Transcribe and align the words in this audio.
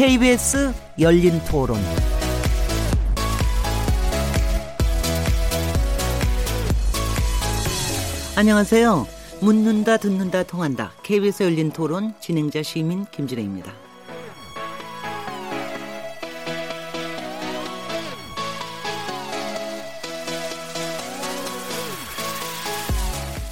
KBS 0.00 0.72
열린 0.98 1.38
토론. 1.44 1.78
안녕하세요. 8.34 9.06
묻는다, 9.42 9.98
듣는다, 9.98 10.44
통한다. 10.44 10.92
KBS 11.02 11.42
열린 11.42 11.70
토론 11.70 12.14
진행자 12.18 12.62
시민 12.62 13.04
김진혜입니다. 13.10 13.74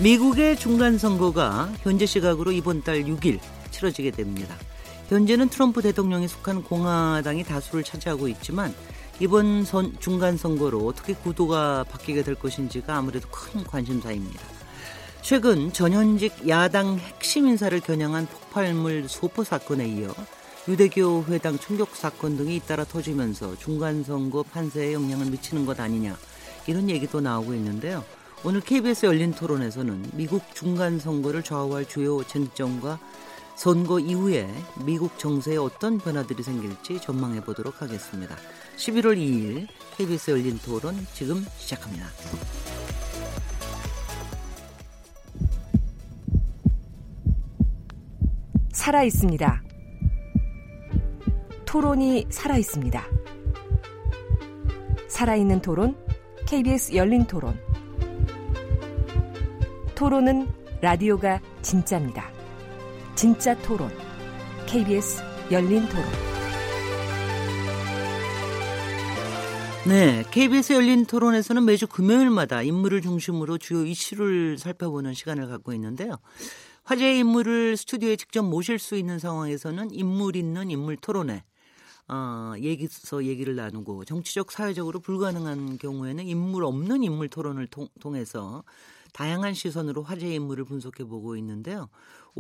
미국의 0.01 0.57
중간 0.57 0.97
선거가 0.97 1.71
현재 1.83 2.07
시각으로 2.07 2.53
이번 2.53 2.83
달 2.83 3.05
6일 3.05 3.39
치러지게 3.71 4.13
됩니다. 4.13 4.57
현재는 5.09 5.49
트럼프 5.49 5.81
대통령이 5.81 6.29
속한 6.29 6.65
공화당이 6.65 7.45
다수를 7.45 7.83
차지하고 7.83 8.29
있지만 8.29 8.75
이번 9.21 9.65
선, 9.65 9.97
중간 9.99 10.37
선거로 10.37 10.87
어떻게 10.87 11.15
구도가 11.15 11.85
바뀌게 11.85 12.23
될 12.23 12.35
것인지가 12.35 12.97
아무래도 12.97 13.27
큰 13.31 13.65
관심사입니다. 13.65 14.41
최근 15.23 15.73
전현직 15.73 16.49
야당 16.49 16.99
핵심 16.99 17.49
인사를 17.49 17.81
겨냥한 17.81 18.27
폭발물 18.27 19.09
소포 19.09 19.45
사건에 19.45 19.89
이어 19.89 20.15
유대교 20.69 21.25
회당 21.29 21.59
총격 21.59 21.97
사건 21.97 22.37
등이 22.37 22.55
잇따라 22.57 22.85
터지면서 22.85 23.57
중간 23.57 24.05
선거 24.05 24.43
판세에 24.43 24.93
영향을 24.93 25.27
미치는 25.27 25.65
것 25.65 25.81
아니냐 25.81 26.17
이런 26.67 26.91
얘기도 26.91 27.21
나오고 27.23 27.55
있는데요. 27.55 28.05
오늘 28.45 28.61
KBS 28.61 29.07
열린 29.07 29.33
토론에서는 29.33 30.11
미국 30.13 30.43
중간 30.55 30.99
선거를 31.01 31.43
좌우할 31.43 31.87
주요 31.87 32.23
쟁점과 32.23 32.99
선거 33.59 33.99
이후에 33.99 34.49
미국 34.85 35.19
정세에 35.19 35.57
어떤 35.57 35.99
변화들이 35.99 36.45
생길지 36.45 37.01
전망해 37.01 37.41
보도록 37.41 37.83
하겠습니다. 37.83 38.37
11월 38.77 39.17
2일 39.17 39.67
KBS 39.97 40.31
열린 40.31 40.57
토론 40.59 40.95
지금 41.13 41.45
시작합니다. 41.57 42.07
살아 48.71 49.03
있습니다. 49.03 49.63
토론이 51.65 52.27
살아 52.31 52.57
있습니다. 52.57 53.05
살아있는 55.09 55.63
토론, 55.63 55.97
KBS 56.47 56.95
열린 56.95 57.25
토론. 57.25 57.59
토론은 59.97 60.47
라디오가 60.81 61.41
진짜입니다. 61.61 62.38
진짜 63.19 63.53
토론. 63.63 63.91
KBS 64.69 65.21
열린 65.51 65.89
토론. 65.89 66.05
네, 69.89 70.23
KBS 70.31 70.75
열린 70.75 71.05
토론에서는 71.05 71.65
매주 71.65 71.89
금요일마다 71.89 72.63
인물을 72.63 73.03
중심으로 73.03 73.59
주요 73.59 73.85
이슈를 73.85 74.57
살펴보는 74.57 75.15
시간을 75.15 75.49
갖고 75.49 75.73
있는데요. 75.73 76.19
화제의 76.85 77.19
인물을 77.19 77.77
스튜디오에 77.77 78.15
직접 78.15 78.43
모실 78.45 78.79
수 78.79 78.95
있는 78.95 79.19
상황에서는 79.19 79.91
인물 79.91 80.37
있는 80.37 80.71
인물 80.71 80.97
토론회, 80.97 81.43
어, 82.07 82.55
얘기서 82.57 83.25
얘기를 83.25 83.57
나누고 83.57 84.05
정치적 84.05 84.53
사회적으로 84.53 85.01
불가능한 85.01 85.79
경우에는 85.79 86.25
인물 86.25 86.63
없는 86.63 87.03
인물 87.03 87.29
토론을 87.29 87.67
통, 87.67 87.89
통해서 87.99 88.63
다양한 89.13 89.55
시선으로 89.55 90.03
화제의 90.03 90.37
인물을 90.37 90.65
분석해 90.67 91.03
보고 91.05 91.37
있는데요. 91.37 91.89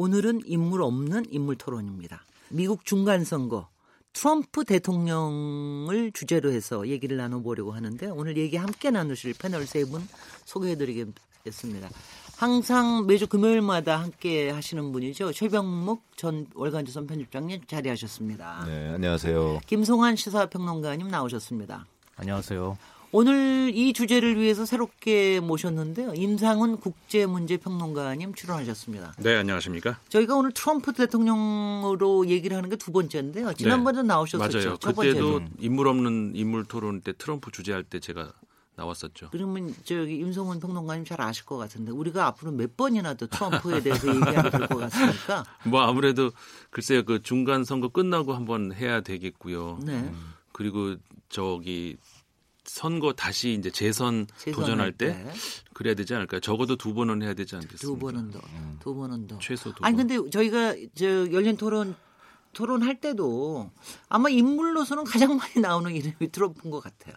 오늘은 0.03 0.43
인물 0.45 0.81
없는 0.83 1.25
인물 1.29 1.57
토론입니다. 1.57 2.23
미국 2.51 2.85
중간 2.85 3.25
선거 3.25 3.67
트럼프 4.13 4.65
대통령을 4.65 6.13
주제로 6.13 6.53
해서 6.53 6.87
얘기를 6.87 7.17
나눠보려고 7.17 7.73
하는데 7.73 8.07
오늘 8.07 8.37
얘기 8.37 8.57
함께 8.57 8.93
나누실 8.93 9.35
패널 9.37 9.67
세 9.67 9.85
분 9.87 10.07
소개해드리겠습니다. 10.45 11.89
항상 12.37 13.07
매주 13.09 13.27
금요일마다 13.27 13.97
함께 14.01 14.51
하시는 14.51 14.93
분이죠. 14.93 15.33
최병묵 15.33 16.01
전 16.15 16.47
월간조선 16.55 17.09
편집장님 17.09 17.63
자리하셨습니다. 17.67 18.67
네, 18.67 18.91
안녕하세요. 18.95 19.63
김송환 19.67 20.15
시사평론가님 20.15 21.09
나오셨습니다. 21.09 21.87
안녕하세요. 22.15 22.79
오늘 23.11 23.73
이 23.75 23.95
주제를 23.95 24.39
위해서 24.39 24.67
새롭게 24.67 25.41
모셨는데요. 25.41 26.13
임상훈 26.15 26.77
국제문제평론가님 26.77 28.35
출연하셨습니다. 28.35 29.15
네, 29.19 29.37
안녕하십니까? 29.37 29.99
저희가 30.11 30.35
오늘 30.37 30.53
트럼프 30.53 30.93
대통령으로 30.93 32.29
얘기를 32.29 32.57
하는 32.57 32.69
게 32.69 32.77
두 32.77 32.93
번째인데요. 32.93 33.55
지난번에 33.55 34.03
네. 34.03 34.09
나오셨었죠. 34.09 34.59
맞아요. 34.59 34.77
그때도 34.79 35.41
인물 35.59 35.89
없는 35.89 36.33
인물 36.35 36.65
토론 36.65 37.01
때 37.01 37.13
트럼프 37.17 37.51
주제할 37.51 37.83
때 37.83 37.99
제가 37.99 38.33
나왔었죠. 38.77 39.31
그러면 39.33 39.75
저기 39.85 40.17
임성훈 40.17 40.61
평론가님 40.61 41.05
잘 41.05 41.21
아실 41.21 41.45
것 41.45 41.57
같은데 41.57 41.91
우리가 41.91 42.27
앞으로 42.27 42.53
몇 42.53 42.77
번이나 42.77 43.15
더 43.15 43.27
트럼프에 43.27 43.81
대해서 43.83 44.07
얘기하면 44.09 44.51
될 44.53 44.69
것 44.69 44.77
같습니까? 44.79 45.45
뭐 45.67 45.81
아무래도 45.81 46.31
글쎄요 46.71 47.05
그 47.05 47.21
중간 47.23 47.65
선거 47.65 47.89
끝나고 47.89 48.35
한번 48.35 48.73
해야 48.73 49.01
되겠고요. 49.01 49.81
네. 49.83 49.95
음, 49.95 50.35
그리고 50.53 50.95
저기 51.29 51.97
선거 52.69 53.12
다시 53.12 53.53
이제 53.55 53.71
재선 53.71 54.27
도전할 54.53 54.93
때, 54.93 55.25
때, 55.25 55.33
그래야 55.73 55.95
되지 55.95 56.15
않을까요? 56.15 56.41
적어도 56.41 56.77
두 56.77 56.95
번은 56.95 57.23
해야 57.23 57.34
되지 57.34 57.56
않겠습니까? 57.56 57.81
두 57.81 57.99
번은 57.99 58.31
더, 58.31 58.39
음. 58.53 58.77
두 58.81 58.95
번은 58.95 59.27
더. 59.27 59.39
최소 59.39 59.75
두 59.75 59.83
아니 59.84 59.97
번. 59.97 60.06
근데 60.06 60.31
저희가 60.31 60.75
저 60.95 61.33
열린 61.33 61.56
토론 61.56 61.97
토론할 62.53 63.01
때도 63.01 63.71
아마 64.09 64.29
인물로서는 64.29 65.05
가장 65.05 65.37
많이 65.37 65.61
나오는 65.61 65.91
이름이 65.95 66.31
트럼프인 66.33 66.71
것 66.71 66.81
같아요. 66.81 67.15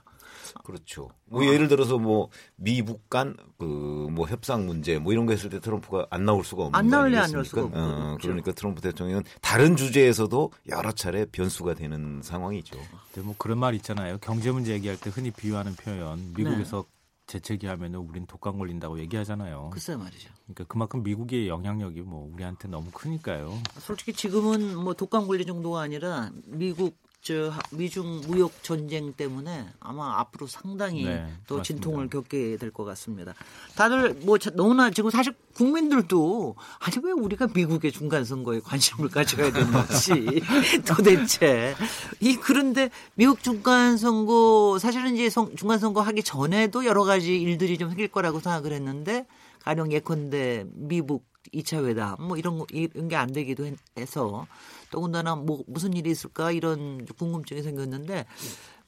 그렇죠. 0.64 1.10
뭐 1.26 1.46
예를 1.46 1.68
들어서 1.68 1.98
뭐 1.98 2.30
미북 2.56 3.10
간 3.10 3.36
그 3.58 3.66
뭐 4.12 4.28
협상 4.28 4.66
문제 4.66 5.00
뭐 5.00 5.14
이런 5.14 5.26
거 5.26 5.32
했을 5.32 5.50
때 5.50 5.60
트럼프가 5.60 6.08
안 6.10 6.26
나올 6.26 6.44
수가 6.44 6.64
없는 6.64 6.78
안 6.78 6.88
나올래 6.88 7.18
안 7.18 7.32
나올 7.32 7.46
수가 7.46 7.64
없고. 7.64 7.78
어, 7.78 8.06
그렇죠. 8.18 8.28
그러니까 8.28 8.52
트럼프 8.52 8.82
대통령은 8.82 9.24
다른 9.42 9.76
주제에서도 9.76 10.52
여러 10.70 10.92
차례 10.92 11.26
변수가 11.26 11.76
되는 11.76 12.22
상황이죠. 12.22 12.78
근데 13.14 13.26
뭐 13.26 13.36
그런 13.38 13.58
말 13.60 13.74
있잖아요. 13.76 14.18
경제 14.20 14.52
문제 14.52 14.74
얘기할 14.74 15.00
때 15.00 15.10
흔히 15.10 15.32
비유하는 15.32 15.76
표현 15.76 16.34
미국에서 16.36 16.84
네. 16.84 17.02
재채기 17.28 17.68
하면은 17.68 18.00
우린 18.00 18.26
독감 18.26 18.58
걸린다고 18.58 19.00
얘기하잖아요. 19.00 19.70
글쎄 19.72 19.96
말이죠. 19.96 20.30
그러니까 20.46 20.66
그만큼 20.66 21.02
미국의 21.04 21.48
영향력이 21.48 22.02
뭐 22.02 22.30
우리한테 22.34 22.68
너무 22.68 22.92
크니까요. 22.92 23.58
솔직히 23.80 24.12
지금은 24.12 24.76
뭐 24.76 24.94
독감 24.94 25.28
걸린 25.28 25.48
정도가 25.48 25.80
아니라 25.82 26.30
미국 26.48 26.98
저 27.24 27.54
미중 27.70 28.22
무역 28.26 28.64
전쟁 28.64 29.14
때문에 29.14 29.68
아마 29.80 30.20
앞으로 30.20 30.48
상당히 30.48 31.04
네, 31.06 31.28
또 31.46 31.58
맞습니다. 31.58 31.64
진통을 31.64 32.10
겪게 32.10 32.58
될 32.58 32.72
것 32.72 32.84
같습니다. 32.84 33.36
다들 33.76 34.16
뭐 34.24 34.40
너무나 34.56 34.90
지금 34.90 35.12
사실 35.12 35.34
국민들도 35.54 36.56
아니 36.80 36.96
왜 37.04 37.12
우리가 37.12 37.48
미국의 37.54 37.92
중간 37.92 38.26
선거에 38.26 38.60
관심을 38.60 39.10
가져야 39.10 39.52
되는지 39.52 40.42
도대체 40.88 41.76
이 42.20 42.38
그런데 42.38 42.90
미국 43.14 43.44
중간 43.44 43.98
선거 43.98 44.80
사실은 44.80 45.16
이제 45.16 45.30
중간 45.56 45.78
선거 45.78 46.02
하기 46.02 46.24
전에도 46.24 46.86
여러 46.86 47.04
가지 47.04 47.40
일들이 47.40 47.78
좀 47.78 47.90
생길 47.90 48.08
거라고 48.08 48.40
생각을 48.40 48.72
했는데 48.74 49.28
가령 49.60 49.92
예컨대 49.92 50.66
미국 50.74 51.30
2차 51.54 51.86
회담 51.86 52.16
뭐 52.20 52.38
이런 52.38 52.58
거 52.58 52.66
이런 52.72 53.10
게 53.10 53.16
안 53.16 53.32
되기도 53.32 53.70
해서 53.98 54.48
더군다나 54.92 55.36
뭐 55.36 55.64
무슨 55.68 55.94
일이 55.94 56.12
있을까 56.12 56.52
이런 56.52 57.06
궁금증이 57.18 57.62
생겼는데 57.64 58.26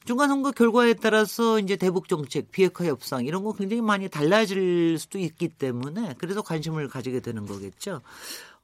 중간선거 0.04 0.52
결과에 0.52 0.92
따라서 0.94 1.58
이제 1.58 1.76
대북 1.76 2.08
정책, 2.08 2.50
비핵화 2.50 2.84
협상 2.84 3.24
이런 3.24 3.42
거 3.42 3.54
굉장히 3.54 3.80
많이 3.80 4.08
달라질 4.10 4.98
수도 4.98 5.18
있기 5.18 5.48
때문에 5.48 6.14
그래서 6.18 6.42
관심을 6.42 6.88
가지게 6.88 7.20
되는 7.20 7.46
거겠죠. 7.46 8.02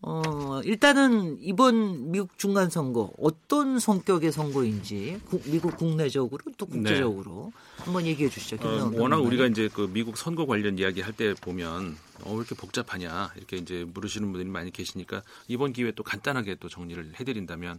어, 0.03 0.61
일단은 0.65 1.39
이번 1.41 2.11
미국 2.11 2.39
중간 2.39 2.71
선거 2.71 3.11
어떤 3.19 3.79
성격의 3.79 4.33
선거인지 4.33 5.21
구, 5.29 5.41
미국 5.45 5.77
국내적으로 5.77 6.43
또 6.57 6.67
네. 6.67 6.73
국제적으로 6.73 7.53
네. 7.55 7.85
한번 7.85 8.07
얘기해 8.07 8.31
주시죠. 8.31 8.57
어, 8.63 8.91
워낙 8.95 9.17
우리가 9.19 9.47
이제 9.47 9.69
그 9.73 9.91
미국 9.93 10.17
선거 10.17 10.47
관련 10.47 10.79
이야기 10.79 11.01
할 11.01 11.13
때 11.13 11.35
보면 11.35 11.97
어, 12.25 12.31
왜 12.33 12.37
이렇게 12.39 12.55
복잡하냐 12.55 13.33
이렇게 13.37 13.57
이제 13.57 13.85
물으시는 13.93 14.31
분들이 14.33 14.51
많이 14.51 14.71
계시니까 14.71 15.23
이번 15.49 15.73
기회에 15.73 15.93
또 15.93 16.03
간단하게 16.03 16.57
또 16.61 16.69
정리를 16.69 17.15
해드린다면 17.19 17.79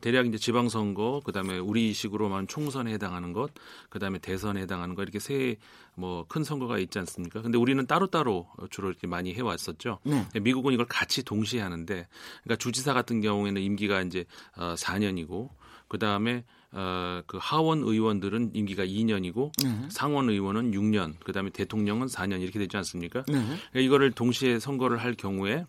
대략 0.00 0.26
이제 0.26 0.38
지방선거 0.38 1.22
그다음에 1.24 1.58
우리식으로만 1.58 2.48
총선에 2.48 2.92
해당하는 2.92 3.32
것 3.32 3.52
그다음에 3.90 4.18
대선에 4.18 4.60
해당하는 4.62 4.94
것 4.94 5.02
이렇게 5.02 5.18
세 5.18 5.56
뭐 5.98 6.24
큰 6.28 6.44
선거가 6.44 6.78
있지 6.78 6.98
않습니까? 7.00 7.42
근데 7.42 7.58
우리는 7.58 7.84
따로따로 7.86 8.48
주로 8.70 8.88
이렇게 8.88 9.06
많이 9.08 9.34
해왔었죠. 9.34 9.98
네. 10.04 10.26
미국은 10.40 10.72
이걸 10.72 10.86
같이 10.86 11.24
동시에 11.24 11.60
하는데 11.60 12.06
그러니까 12.44 12.56
주지사 12.56 12.94
같은 12.94 13.20
경우에는 13.20 13.60
임기가 13.60 14.02
이제 14.02 14.24
어, 14.56 14.74
4년이고 14.76 15.48
그다음에 15.88 16.44
어, 16.70 17.22
그 17.26 17.38
하원 17.40 17.82
의원들은 17.82 18.50
임기가 18.54 18.84
2년이고 18.84 19.52
네. 19.64 19.88
상원 19.90 20.28
의원은 20.28 20.72
6년, 20.72 21.18
그다음에 21.20 21.50
대통령은 21.50 22.08
4년 22.08 22.42
이렇게 22.42 22.58
되지 22.58 22.76
않습니까? 22.76 23.22
네. 23.26 23.34
그러니까 23.34 23.80
이거를 23.80 24.12
동시에 24.12 24.58
선거를 24.58 24.98
할 24.98 25.14
경우에 25.14 25.64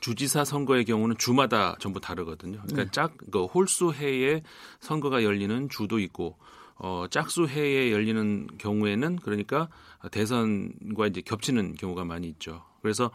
주지사 0.00 0.44
선거의 0.44 0.84
경우는 0.84 1.16
주마다 1.18 1.76
전부 1.80 2.00
다르거든요. 2.00 2.60
그러니까 2.62 2.84
네. 2.84 2.90
짝, 2.92 3.14
그 3.30 3.44
홀수 3.44 3.92
해에 3.92 4.42
선거가 4.80 5.22
열리는 5.22 5.68
주도 5.68 5.98
있고 5.98 6.36
어, 6.78 7.06
짝수 7.10 7.46
해에 7.46 7.92
열리는 7.92 8.46
경우에는 8.58 9.16
그러니까 9.16 9.68
대선과 10.10 11.08
이제 11.08 11.20
겹치는 11.20 11.74
경우가 11.74 12.04
많이 12.04 12.28
있죠. 12.28 12.62
그래서 12.82 13.10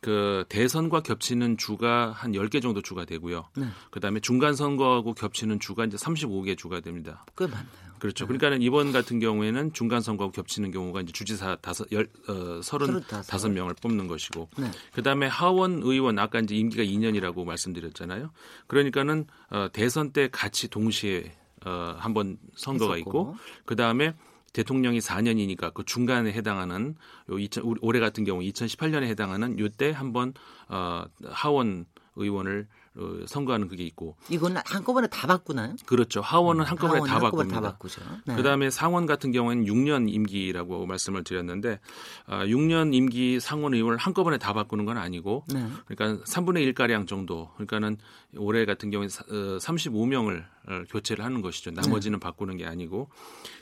그 0.00 0.44
대선과 0.48 1.02
겹치는 1.02 1.58
주가 1.58 2.10
한 2.12 2.32
10개 2.32 2.62
정도 2.62 2.80
주가 2.80 3.04
되고요. 3.04 3.48
네. 3.56 3.66
그다음에 3.90 4.20
중간 4.20 4.54
선거하고 4.54 5.14
겹치는 5.14 5.60
주가 5.60 5.84
이제 5.84 5.96
35개 5.96 6.56
주가 6.56 6.80
됩니다. 6.80 7.24
꽤 7.36 7.46
많네요. 7.46 7.92
그렇죠. 7.98 8.24
네. 8.24 8.28
그러니까는 8.28 8.62
이번 8.62 8.90
같은 8.90 9.20
경우에는 9.20 9.74
중간 9.74 10.00
선거하고 10.00 10.32
겹치는 10.32 10.70
경우가 10.70 11.02
이제 11.02 11.12
주지사 11.12 11.58
다섯 11.60 11.86
열 11.92 12.08
어, 12.28 12.60
서른 12.62 13.00
다섯 13.02 13.50
명을 13.50 13.74
뽑는 13.80 14.08
것이고. 14.08 14.48
네. 14.58 14.70
그다음에 14.94 15.26
하원 15.26 15.82
의원 15.82 16.18
아까 16.18 16.40
이제 16.40 16.56
임기가 16.56 16.82
2년이라고 16.82 17.44
말씀드렸잖아요. 17.44 18.30
그러니까는 18.66 19.26
어, 19.50 19.68
대선 19.72 20.12
때 20.12 20.28
같이 20.32 20.68
동시에 20.68 21.32
어, 21.64 21.96
한번 21.98 22.38
선거가. 22.54 22.96
있고 22.98 23.36
그 23.64 23.76
다음에 23.76 24.14
대통령이 24.52 24.98
4년이니까 24.98 25.72
그 25.72 25.84
중간에 25.84 26.32
해당하는 26.32 26.94
요 27.30 27.38
2000, 27.38 27.76
올해 27.80 28.00
같은 28.00 28.24
경우 28.24 28.40
2018년에 28.42 29.04
해당하는 29.04 29.58
요때 29.58 29.90
한번 29.92 30.34
어, 30.68 31.04
하원 31.24 31.86
의원을 32.16 32.68
어, 32.68 32.81
선거하는 33.26 33.68
그게 33.68 33.84
있고 33.84 34.16
이건 34.28 34.58
한꺼번에 34.66 35.06
다 35.06 35.26
바꾸나요? 35.26 35.74
그렇죠. 35.86 36.20
하원은 36.20 36.64
한꺼번에 36.64 36.98
하원, 36.98 37.08
다 37.08 37.18
바꿉니다. 37.18 37.54
다 37.54 37.60
바꾸죠. 37.60 38.02
네. 38.26 38.36
그다음에 38.36 38.68
상원 38.68 39.06
같은 39.06 39.32
경우에는 39.32 39.64
6년 39.64 40.12
임기라고 40.12 40.84
말씀을 40.84 41.24
드렸는데 41.24 41.80
어, 42.26 42.40
6년 42.44 42.92
임기 42.94 43.40
상원 43.40 43.72
의원을 43.72 43.96
한꺼번에 43.96 44.36
다 44.36 44.52
바꾸는 44.52 44.84
건 44.84 44.98
아니고 44.98 45.44
네. 45.54 45.66
그러니까 45.86 46.22
3분의 46.24 46.62
1 46.62 46.74
가량 46.74 47.06
정도 47.06 47.50
그러니까는 47.54 47.96
올해 48.36 48.66
같은 48.66 48.90
경우에 48.90 49.06
35명을 49.08 50.44
어, 50.68 50.82
교체를 50.90 51.24
하는 51.24 51.40
것이죠. 51.40 51.70
나머지는 51.70 52.18
네. 52.18 52.22
바꾸는 52.22 52.58
게 52.58 52.66
아니고 52.66 53.08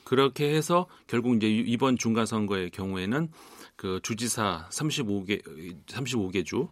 그렇게 0.02 0.52
해서 0.52 0.86
결국 1.06 1.36
이제 1.36 1.48
이번 1.48 1.96
중간 1.96 2.26
선거의 2.26 2.70
경우에는 2.70 3.28
그 3.76 4.00
주지사 4.02 4.66
35개 4.70 5.42
35개 5.86 6.44
주 6.44 6.68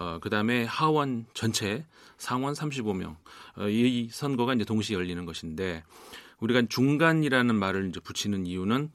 어, 0.00 0.18
그 0.18 0.30
다음에 0.30 0.64
하원 0.64 1.26
전체 1.34 1.84
상원 2.16 2.54
35명 2.54 3.16
어, 3.58 3.68
이 3.68 4.08
선거가 4.10 4.54
이제 4.54 4.64
동시에 4.64 4.96
열리는 4.96 5.24
것인데 5.26 5.84
우리가 6.40 6.62
중간이라는 6.68 7.54
말을 7.54 7.90
이제 7.90 8.00
붙이는 8.00 8.46
이유는 8.46 8.90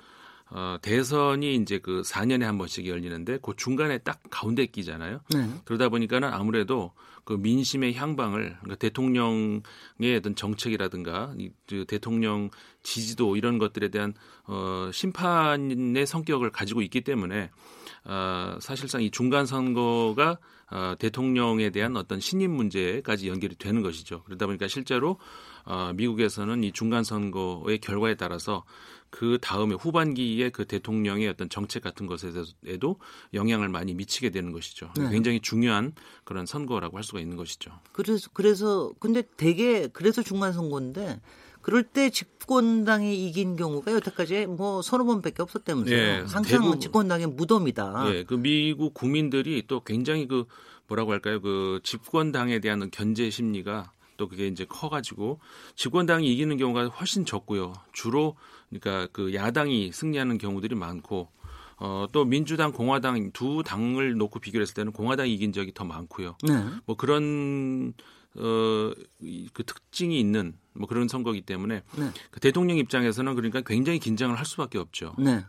어, 0.49 0.77
대선이 0.81 1.55
이제 1.55 1.77
그 1.77 2.01
4년에 2.01 2.41
한 2.41 2.57
번씩 2.57 2.87
열리는데 2.87 3.37
그 3.43 3.53
중간에 3.55 3.99
딱 3.99 4.19
가운데 4.31 4.65
끼잖아요. 4.65 5.19
네. 5.29 5.49
그러다 5.63 5.89
보니까는 5.89 6.27
아무래도 6.27 6.91
그 7.25 7.33
민심의 7.33 7.95
향방을 7.95 8.57
그러니까 8.61 8.75
대통령의 8.75 10.15
어떤 10.17 10.35
정책이라든가 10.35 11.33
그 11.67 11.85
대통령 11.85 12.49
지지도 12.83 13.35
이런 13.35 13.57
것들에 13.57 13.89
대한 13.89 14.13
어, 14.45 14.89
심판의 14.93 16.05
성격을 16.05 16.51
가지고 16.51 16.81
있기 16.83 17.01
때문에 17.01 17.49
어, 18.05 18.57
사실상 18.61 19.01
이 19.01 19.09
중간 19.09 19.47
선거가 19.47 20.37
어, 20.71 20.95
대통령에 20.97 21.71
대한 21.71 21.95
어떤 21.97 22.19
신임 22.19 22.51
문제까지 22.51 23.27
연결이 23.27 23.55
되는 23.55 23.81
것이죠. 23.81 24.23
그러다 24.23 24.45
보니까 24.45 24.67
실제로 24.67 25.19
어, 25.65 25.91
미국에서는 25.95 26.63
이 26.63 26.71
중간 26.71 27.03
선거의 27.03 27.79
결과에 27.79 28.15
따라서 28.15 28.63
그 29.15 29.37
다음에 29.39 29.75
후반기에 29.75 30.49
그 30.49 30.65
대통령의 30.65 31.29
어떤 31.29 31.47
정책 31.47 31.81
같은 31.81 32.05
것에도 32.05 32.97
영향을 33.33 33.69
많이 33.69 33.93
미치게 33.93 34.29
되는 34.29 34.51
것이죠. 34.51 34.91
네. 34.97 35.09
굉장히 35.09 35.39
중요한 35.39 35.93
그런 36.25 36.45
선거라고 36.45 36.97
할 36.97 37.03
수가 37.05 37.21
있는 37.21 37.37
것이죠. 37.37 37.71
그래서 37.93 38.29
그래서 38.33 38.91
근데 38.99 39.23
대개 39.37 39.87
그래서 39.87 40.21
중간 40.21 40.51
선거인데 40.51 41.21
그럴 41.61 41.83
때 41.83 42.09
집권당이 42.09 43.25
이긴 43.25 43.55
경우가 43.55 43.93
여태까지 43.93 44.47
뭐 44.47 44.81
서너 44.81 45.05
번밖에 45.05 45.41
없었다면서요. 45.41 45.95
네, 45.97 46.17
항상 46.17 46.41
대부분, 46.43 46.81
집권당의 46.81 47.27
무덤이다. 47.27 48.09
네, 48.09 48.23
그 48.25 48.33
미국 48.33 48.93
국민들이 48.93 49.63
또 49.65 49.79
굉장히 49.79 50.27
그 50.27 50.43
뭐라고 50.87 51.13
할까요? 51.13 51.39
그 51.39 51.79
집권당에 51.83 52.59
대한 52.59 52.91
견제 52.91 53.29
심리가 53.29 53.93
또 54.17 54.27
그게 54.27 54.47
이제 54.47 54.65
커가지고 54.65 55.39
집권당이 55.75 56.31
이기는 56.31 56.57
경우가 56.57 56.87
훨씬 56.87 57.25
적고요. 57.25 57.73
주로 57.93 58.35
그러니까 58.69 59.07
그 59.11 59.33
야당이 59.33 59.91
승리하는 59.91 60.37
경우들이 60.37 60.75
많고 60.75 61.29
어, 61.77 62.07
또 62.11 62.25
민주당, 62.25 62.71
공화당 62.71 63.31
두 63.31 63.63
당을 63.65 64.15
놓고 64.17 64.39
비교했을 64.39 64.73
때는 64.73 64.91
공화당이 64.91 65.33
이긴 65.33 65.51
적이 65.51 65.73
더 65.73 65.83
많고요. 65.83 66.37
네. 66.47 66.53
뭐 66.85 66.95
그런 66.95 67.93
어, 68.37 68.91
그 69.53 69.63
특징이 69.65 70.19
있는 70.19 70.57
뭐 70.73 70.87
그런 70.87 71.07
선거기 71.07 71.41
때문에 71.41 71.83
네. 71.97 72.11
그 72.31 72.39
대통령 72.39 72.77
입장에서는 72.77 73.35
그러니까 73.35 73.61
굉장히 73.61 73.99
긴장을 73.99 74.37
할 74.37 74.45
수밖에 74.45 74.77
없죠. 74.77 75.15
네. 75.17 75.45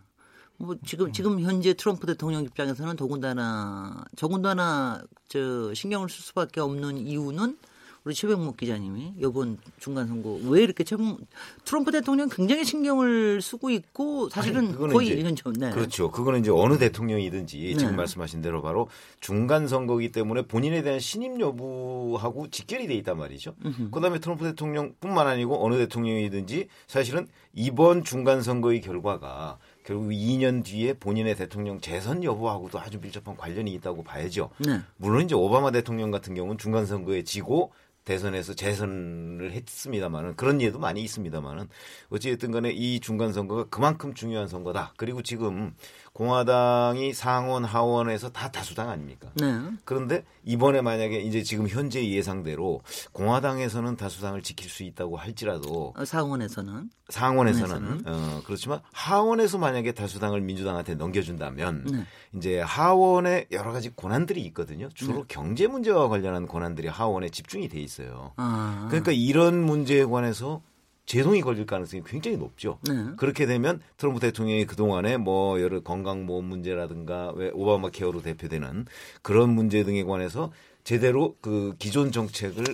뭐 0.58 0.76
지금 0.84 1.12
지금 1.12 1.40
현재 1.40 1.74
트럼프 1.74 2.06
대통령 2.06 2.42
입장에서는 2.42 2.96
더군다나 2.96 4.04
더군다나 4.16 5.02
저 5.28 5.74
신경을 5.74 6.08
쓸 6.08 6.22
수밖에 6.22 6.60
없는 6.60 6.98
이유는 6.98 7.58
우리 8.06 8.14
최병목 8.14 8.56
기자님이 8.56 9.14
이번 9.18 9.58
중간 9.80 10.06
선거 10.06 10.38
왜 10.44 10.62
이렇게 10.62 10.84
참 10.84 11.16
트럼프 11.64 11.90
대통령 11.90 12.28
굉장히 12.28 12.64
신경을 12.64 13.42
쓰고 13.42 13.70
있고 13.70 14.28
사실은 14.28 14.76
아니, 14.80 14.92
거의 14.92 15.08
이제, 15.08 15.34
전 15.34 15.52
네. 15.54 15.72
그렇죠. 15.72 16.12
그거는 16.12 16.38
이제 16.38 16.52
어느 16.52 16.78
대통령이든지 16.78 17.58
네. 17.58 17.74
지금 17.74 17.96
말씀하신 17.96 18.42
대로 18.42 18.62
바로 18.62 18.88
중간 19.18 19.66
선거기 19.66 20.12
때문에 20.12 20.42
본인에 20.42 20.82
대한 20.82 21.00
신임 21.00 21.40
여부하고 21.40 22.48
직결이 22.48 22.86
돼 22.86 22.94
있단 22.94 23.18
말이죠. 23.18 23.56
으흠. 23.64 23.90
그다음에 23.90 24.20
트럼프 24.20 24.44
대통령뿐만 24.44 25.26
아니고 25.26 25.66
어느 25.66 25.76
대통령이든지 25.76 26.68
사실은 26.86 27.26
이번 27.54 28.04
중간 28.04 28.40
선거의 28.40 28.82
결과가 28.82 29.58
결국 29.86 30.10
2년 30.10 30.64
뒤에 30.64 30.94
본인의 30.94 31.36
대통령 31.36 31.80
재선 31.80 32.22
여부하고도 32.22 32.78
아주 32.78 32.98
밀접한 33.00 33.36
관련이 33.36 33.72
있다고 33.74 34.02
봐야죠. 34.02 34.50
네. 34.58 34.80
물론 34.96 35.24
이제 35.24 35.34
오바마 35.34 35.70
대통령 35.70 36.10
같은 36.10 36.34
경우는 36.34 36.58
중간 36.58 36.86
선거에 36.86 37.22
지고 37.22 37.72
대선에서 38.06 38.54
재선을 38.54 39.52
했습니다만은 39.52 40.36
그런 40.36 40.62
예도 40.62 40.78
많이 40.78 41.02
있습니다만은 41.02 41.68
어찌됐든 42.08 42.52
간에 42.52 42.70
이 42.70 43.00
중간 43.00 43.32
선거가 43.32 43.64
그만큼 43.64 44.14
중요한 44.14 44.48
선거다. 44.48 44.94
그리고 44.96 45.22
지금 45.22 45.74
공화당이 46.16 47.12
상원 47.12 47.64
하원에서 47.64 48.30
다 48.30 48.50
다수당 48.50 48.88
아닙니까? 48.88 49.28
네. 49.34 49.60
그런데 49.84 50.24
이번에 50.44 50.80
만약에 50.80 51.20
이제 51.20 51.42
지금 51.42 51.68
현재 51.68 52.08
예상대로 52.08 52.80
공화당에서는 53.12 53.96
다수당을 53.96 54.40
지킬 54.40 54.70
수 54.70 54.82
있다고 54.82 55.18
할지라도 55.18 55.92
어, 55.94 56.04
상원에서는 56.06 56.88
상원에서는 57.10 58.02
어, 58.06 58.40
그렇지만 58.46 58.80
하원에서 58.92 59.58
만약에 59.58 59.92
다수당을 59.92 60.40
민주당한테 60.40 60.94
넘겨준다면 60.94 61.84
네. 61.84 62.06
이제 62.34 62.60
하원에 62.60 63.44
여러 63.52 63.72
가지 63.72 63.90
고난들이 63.90 64.40
있거든요. 64.46 64.88
주로 64.94 65.16
네. 65.16 65.24
경제 65.28 65.66
문제와 65.66 66.08
관련한 66.08 66.46
고난들이 66.46 66.88
하원에 66.88 67.28
집중이 67.28 67.68
돼 67.68 67.78
있어요. 67.78 68.32
아. 68.36 68.86
그러니까 68.88 69.12
이런 69.12 69.62
문제에 69.62 70.06
관해서 70.06 70.62
제동이 71.06 71.40
걸릴 71.40 71.66
가능성이 71.66 72.02
굉장히 72.04 72.36
높죠. 72.36 72.78
네. 72.82 72.94
그렇게 73.16 73.46
되면 73.46 73.80
트럼프 73.96 74.20
대통령이 74.20 74.66
그동안에 74.66 75.16
뭐 75.16 75.60
여러 75.60 75.80
건강보험 75.80 76.44
문제라든가 76.44 77.32
왜 77.36 77.50
오바마 77.54 77.90
케어로 77.90 78.22
대표되는 78.22 78.86
그런 79.22 79.50
문제 79.50 79.84
등에 79.84 80.02
관해서 80.02 80.52
제대로 80.84 81.36
그 81.40 81.74
기존 81.78 82.12
정책을 82.12 82.64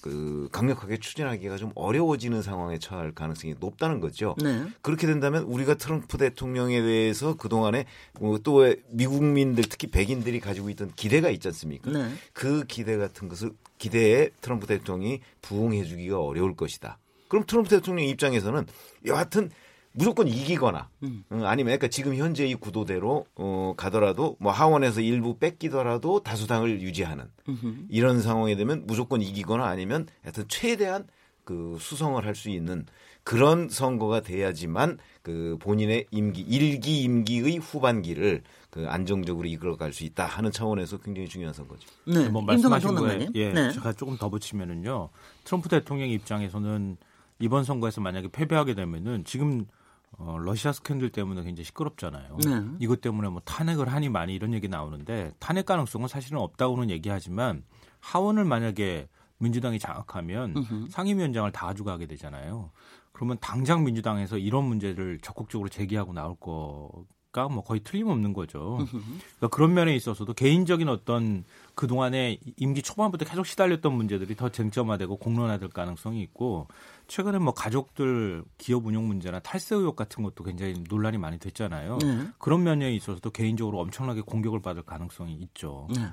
그 0.00 0.50
강력하게 0.52 0.98
추진하기가 0.98 1.56
좀 1.56 1.72
어려워지는 1.74 2.42
상황에 2.42 2.78
처할 2.78 3.12
가능성이 3.12 3.54
높다는 3.58 4.00
거죠. 4.00 4.34
네. 4.42 4.62
그렇게 4.82 5.06
된다면 5.06 5.44
우리가 5.44 5.76
트럼프 5.76 6.18
대통령에 6.18 6.82
대해서 6.82 7.36
그동안에 7.36 7.86
뭐또 8.20 8.74
미국민들 8.90 9.64
특히 9.64 9.86
백인들이 9.86 10.40
가지고 10.40 10.68
있던 10.68 10.92
기대가 10.94 11.30
있지 11.30 11.48
않습니까? 11.48 11.90
네. 11.90 12.10
그 12.34 12.64
기대 12.66 12.98
같은 12.98 13.28
것을 13.28 13.52
기대에 13.78 14.28
트럼프 14.42 14.66
대통령이 14.66 15.20
부응해 15.40 15.84
주기가 15.84 16.20
어려울 16.20 16.54
것이다. 16.54 16.98
그럼 17.28 17.44
트럼프 17.46 17.68
대통령 17.70 18.06
입장에서는 18.06 18.66
여하튼 19.06 19.50
무조건 19.92 20.26
이기거나 20.26 20.88
음. 21.04 21.24
아니면 21.30 21.66
그러니까 21.66 21.88
지금 21.88 22.16
현재 22.16 22.46
이 22.46 22.54
구도대로 22.56 23.26
어, 23.36 23.74
가더라도 23.76 24.36
뭐 24.40 24.50
하원에서 24.50 25.00
일부 25.00 25.38
뺏기더라도 25.38 26.20
다수당을 26.20 26.80
유지하는 26.82 27.26
음흠. 27.48 27.86
이런 27.90 28.20
상황이 28.20 28.56
되면 28.56 28.84
무조건 28.86 29.22
이기거나 29.22 29.64
아니면 29.64 30.06
하여튼 30.22 30.44
최대한 30.48 31.06
그 31.44 31.76
수성을 31.78 32.24
할 32.24 32.34
수 32.34 32.50
있는 32.50 32.86
그런 33.22 33.70
선거가 33.70 34.20
돼야지만 34.20 34.98
그 35.22 35.56
본인의 35.60 36.06
임기 36.10 36.42
일기 36.42 37.02
임기의 37.02 37.56
후반기를 37.56 38.42
그 38.70 38.86
안정적으로 38.88 39.48
이끌어갈 39.48 39.92
수 39.94 40.04
있다 40.04 40.26
하는 40.26 40.52
차원에서 40.52 40.98
굉장히 40.98 41.28
중요한 41.28 41.54
선거죠. 41.54 41.88
네, 42.06 42.28
뭐 42.28 42.42
말씀하신 42.42 42.94
거에 42.94 43.28
예, 43.34 43.52
네. 43.52 43.72
제가 43.72 43.94
조금 43.94 44.18
더 44.18 44.28
붙이면은요. 44.28 45.08
트럼프 45.44 45.70
대통령 45.70 46.10
입장에서는 46.10 46.98
이번 47.44 47.64
선거에서 47.64 48.00
만약에 48.00 48.28
패배하게 48.28 48.74
되면은 48.74 49.24
지금 49.24 49.66
어, 50.12 50.38
러시아 50.38 50.72
스캔들 50.72 51.10
때문에 51.10 51.42
굉장히 51.42 51.64
시끄럽잖아요. 51.64 52.38
네. 52.42 52.64
이것 52.78 53.02
때문에 53.02 53.28
뭐 53.28 53.42
탄핵을 53.44 53.88
하니 53.88 54.08
많이 54.08 54.34
이런 54.34 54.54
얘기 54.54 54.66
나오는데 54.66 55.32
탄핵 55.40 55.66
가능성은 55.66 56.08
사실은 56.08 56.38
없다고는 56.38 56.88
얘기하지만 56.88 57.64
하원을 58.00 58.46
만약에 58.46 59.08
민주당이 59.38 59.78
장악하면 59.78 60.56
으흠. 60.56 60.86
상임위원장을 60.88 61.50
다 61.52 61.66
가져가게 61.66 62.06
되잖아요. 62.06 62.70
그러면 63.12 63.36
당장 63.40 63.84
민주당에서 63.84 64.38
이런 64.38 64.64
문제를 64.64 65.18
적극적으로 65.20 65.68
제기하고 65.68 66.14
나올 66.14 66.36
거 66.36 67.04
가뭐 67.34 67.64
거의 67.64 67.80
틀림없는 67.80 68.32
거죠. 68.32 68.78
그러니까 68.88 69.48
그런 69.48 69.74
면에 69.74 69.94
있어서도 69.96 70.32
개인적인 70.34 70.88
어떤 70.88 71.44
그 71.74 71.88
동안에 71.88 72.38
임기 72.56 72.80
초반부터 72.82 73.24
계속 73.24 73.44
시달렸던 73.44 73.92
문제들이 73.92 74.36
더 74.36 74.48
쟁점화되고 74.48 75.16
공론화될 75.16 75.70
가능성이 75.70 76.22
있고 76.22 76.68
최근에 77.08 77.38
뭐 77.38 77.52
가족들 77.52 78.44
기업 78.56 78.86
운영 78.86 79.06
문제나 79.08 79.40
탈세 79.40 79.74
의혹 79.74 79.96
같은 79.96 80.22
것도 80.22 80.44
굉장히 80.44 80.74
논란이 80.88 81.18
많이 81.18 81.38
됐잖아요. 81.38 81.98
네. 82.00 82.28
그런 82.38 82.62
면에 82.62 82.94
있어서도 82.94 83.30
개인적으로 83.30 83.80
엄청나게 83.80 84.20
공격을 84.20 84.62
받을 84.62 84.82
가능성이 84.82 85.34
있죠. 85.34 85.88
네. 85.94 86.06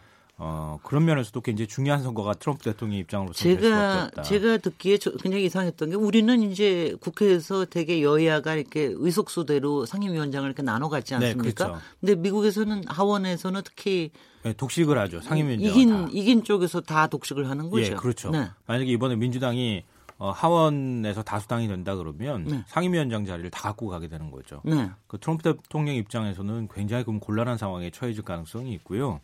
어, 0.43 0.79
그런 0.81 1.05
면에서도 1.05 1.39
굉장히 1.41 1.67
중요한 1.67 2.01
선거가 2.01 2.33
트럼프 2.33 2.63
대통령 2.63 2.98
입장으로서 2.98 3.38
제가 3.38 4.10
제가 4.24 4.57
듣기에 4.57 4.98
저, 4.98 5.12
굉장히 5.12 5.45
이상했던 5.45 5.91
게 5.91 5.95
우리는 5.95 6.41
이제 6.41 6.95
국회에서 7.00 7.65
되게 7.65 8.01
여야가 8.01 8.55
이렇게 8.55 8.89
의석수대로 8.91 9.86
상임위원장을 9.86 10.48
이렇게 10.48 10.63
나눠 10.63 10.89
갖지 10.89 11.15
네, 11.19 11.27
않습니까? 11.27 11.43
네, 11.43 11.53
그렇죠. 11.53 11.86
근데 12.00 12.15
미국에서는 12.15 12.86
하원에서는 12.88 13.62
특히 13.63 14.10
네, 14.41 14.53
독식을 14.53 14.98
하죠. 14.98 15.21
상임위원장 15.21 15.69
이긴 15.69 16.10
이긴 16.12 16.43
쪽에서 16.43 16.81
다 16.81 17.05
독식을 17.05 17.48
하는 17.48 17.69
거죠. 17.69 17.91
예, 17.91 17.95
그렇죠. 17.95 18.31
네. 18.31 18.50
만약에 18.65 18.89
이번에 18.89 19.17
민주당이 19.17 19.83
어, 20.17 20.31
하원에서 20.31 21.21
다수당이 21.21 21.67
된다 21.67 21.95
그러면 21.95 22.45
네. 22.45 22.63
상임위원장 22.65 23.25
자리를 23.25 23.51
다 23.51 23.62
갖고 23.69 23.89
가게 23.89 24.07
되는 24.07 24.31
거죠. 24.31 24.62
네. 24.65 24.89
그 25.05 25.19
트럼프 25.19 25.43
대통령 25.43 25.93
입장에서는 25.93 26.67
굉장히 26.74 27.03
그럼 27.03 27.19
곤란한 27.19 27.60
상황에 27.60 27.91
처해질 27.91 28.24
가능성이 28.24 28.74
있고요. 28.74 29.19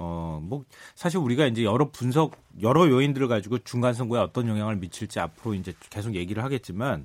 어, 0.00 0.38
뭐, 0.40 0.64
사실 0.94 1.18
우리가 1.18 1.46
이제 1.46 1.64
여러 1.64 1.90
분석, 1.90 2.36
여러 2.62 2.88
요인들을 2.88 3.26
가지고 3.26 3.58
중간 3.58 3.94
선거에 3.94 4.20
어떤 4.20 4.46
영향을 4.46 4.76
미칠지 4.76 5.18
앞으로 5.18 5.54
이제 5.54 5.74
계속 5.90 6.14
얘기를 6.14 6.44
하겠지만 6.44 7.04